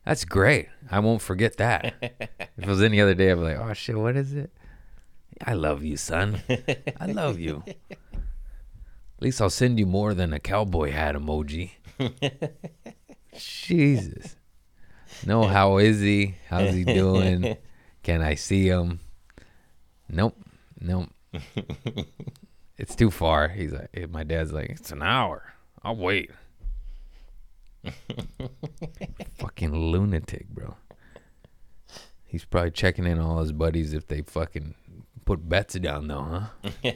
[0.04, 0.66] That's great.
[0.90, 1.94] I won't forget that.
[2.00, 4.50] if it was any other day, I'd be like, oh shit, what is it?
[5.46, 6.42] I love you, son.
[6.98, 7.62] I love you.
[7.92, 11.74] At least I'll send you more than a cowboy hat emoji.
[13.36, 14.34] Jesus.
[15.24, 16.34] No, how is he?
[16.48, 17.56] How's he doing?
[18.02, 18.98] Can I see him?
[20.08, 20.44] Nope.
[20.80, 21.10] Nope.
[22.80, 23.48] It's too far.
[23.48, 25.52] He's like, eh, my dad's like, it's an hour.
[25.82, 26.30] I'll wait.
[29.38, 30.76] fucking lunatic, bro.
[32.24, 34.74] He's probably checking in all his buddies if they fucking
[35.26, 36.70] put bets down, though, huh?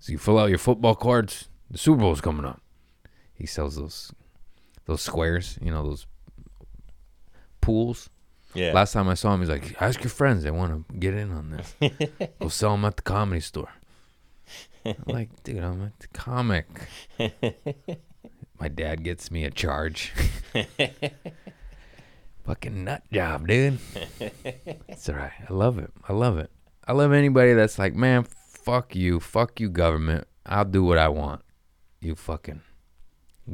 [0.00, 1.48] so you fill out your football cards.
[1.70, 2.60] The Super Bowl's coming up.
[3.34, 4.12] He sells those
[4.86, 6.06] those squares, you know, those
[7.60, 8.10] pools.
[8.54, 8.72] Yeah.
[8.72, 11.30] Last time I saw him, he's like, "Ask your friends; they want to get in
[11.30, 11.74] on this.
[12.40, 13.70] Go sell them at the comedy store."
[14.84, 16.66] I'm like, dude, I'm a comic.
[18.60, 20.12] My dad gets me a charge.
[22.44, 23.78] Fucking nut job, dude.
[24.88, 25.32] It's all right.
[25.48, 25.90] I love it.
[26.08, 26.50] I love it.
[26.86, 30.26] I love anybody that's like, man, fuck you, fuck you, government.
[30.44, 31.42] I'll do what I want.
[32.00, 32.62] You fucking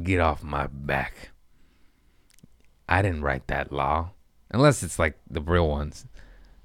[0.03, 1.31] get off my back.
[2.87, 4.11] I didn't write that law.
[4.51, 6.05] Unless it's like the real ones.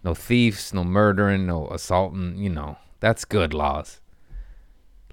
[0.02, 2.78] No thieves, no murdering, no assaulting, you know.
[3.00, 4.00] That's good laws.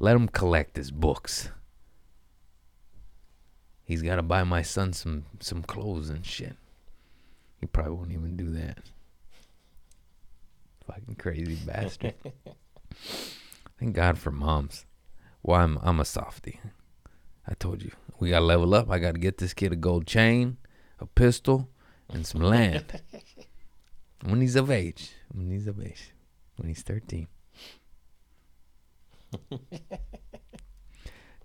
[0.01, 1.51] Let him collect his books.
[3.83, 6.55] He's got to buy my son some some clothes and shit.
[7.59, 8.79] He probably won't even do that.
[10.87, 12.15] Fucking crazy bastard.
[13.79, 14.87] Thank God for moms.
[15.43, 16.59] Well, I'm I'm a softie.
[17.47, 18.89] I told you we gotta level up.
[18.89, 20.57] I gotta get this kid a gold chain,
[20.99, 21.69] a pistol,
[22.11, 23.03] and some land.
[24.25, 25.11] when he's of age.
[25.31, 26.09] When he's of age.
[26.55, 27.27] When he's thirteen.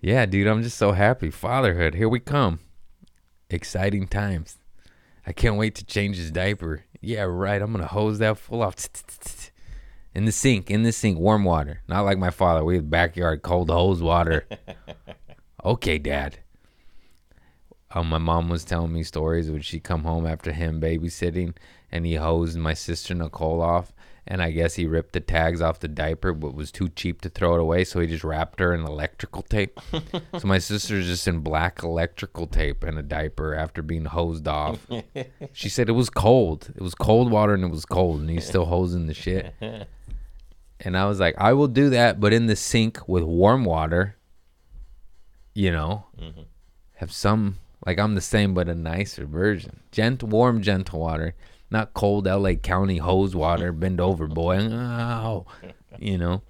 [0.00, 1.30] yeah, dude, I'm just so happy.
[1.30, 2.60] Fatherhood, here we come.
[3.50, 4.58] Exciting times.
[5.26, 6.84] I can't wait to change his diaper.
[7.00, 7.60] Yeah, right.
[7.60, 8.76] I'm gonna hose that full off.
[10.14, 11.82] In the sink, in the sink, warm water.
[11.88, 12.64] Not like my father.
[12.64, 14.46] We had backyard cold hose water.
[15.64, 16.38] okay, dad.
[17.90, 21.56] Um, my mom was telling me stories when she come home after him babysitting,
[21.90, 23.92] and he hosed my sister Nicole off,
[24.26, 27.28] and I guess he ripped the tags off the diaper, but was too cheap to
[27.28, 29.78] throw it away, so he just wrapped her in electrical tape.
[29.92, 34.84] so my sister's just in black electrical tape and a diaper after being hosed off.
[35.52, 36.72] she said it was cold.
[36.74, 39.54] It was cold water and it was cold, and he's still hosing the shit.
[40.80, 44.16] And I was like, I will do that, but in the sink with warm water.
[45.54, 46.42] You know, mm-hmm.
[46.96, 47.56] have some
[47.86, 49.80] Like I'm the same but a nicer version.
[49.90, 51.34] Gent warm gentle water,
[51.76, 53.70] not cold LA County hose water.
[53.70, 54.56] Bend over, boy.
[54.60, 55.44] Ow.
[55.98, 56.42] You know.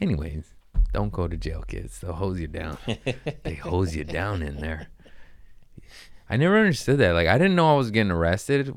[0.00, 0.54] Anyways,
[0.94, 2.00] don't go to jail, kids.
[2.00, 2.78] They'll hose you down.
[3.42, 4.88] they hose you down in there.
[6.30, 7.12] I never understood that.
[7.12, 8.74] Like I didn't know I was getting arrested.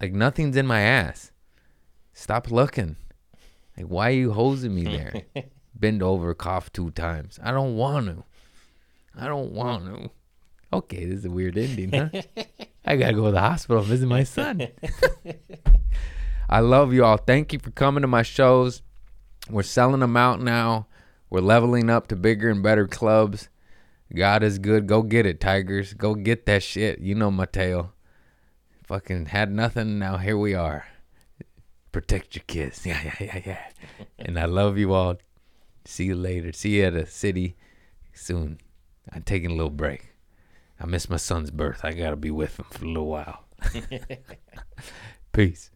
[0.00, 1.32] Like nothing's in my ass.
[2.12, 2.94] Stop looking.
[3.76, 5.22] Like why are you hosing me there?
[5.74, 7.40] Bend over, cough two times.
[7.42, 8.22] I don't want to.
[9.18, 10.10] I don't want to.
[10.72, 12.22] Okay, this is a weird ending, huh?
[12.84, 14.68] I gotta go to the hospital visit my son.
[16.48, 17.16] I love you all.
[17.16, 18.82] Thank you for coming to my shows.
[19.48, 20.86] We're selling them out now.
[21.30, 23.48] We're leveling up to bigger and better clubs.
[24.14, 24.86] God is good.
[24.86, 25.94] Go get it, Tigers.
[25.94, 26.98] Go get that shit.
[26.98, 27.92] You know Mateo.
[28.84, 29.98] Fucking had nothing.
[29.98, 30.86] Now here we are.
[31.92, 32.82] Protect your kids.
[32.86, 34.04] Yeah, yeah, yeah, yeah.
[34.18, 35.16] and I love you all.
[35.84, 36.52] See you later.
[36.52, 37.56] See you at a city
[38.12, 38.58] soon.
[39.10, 40.11] I'm taking a little break.
[40.82, 41.84] I miss my son's birth.
[41.84, 43.44] I gotta be with him for a little while.
[45.32, 45.70] Peace.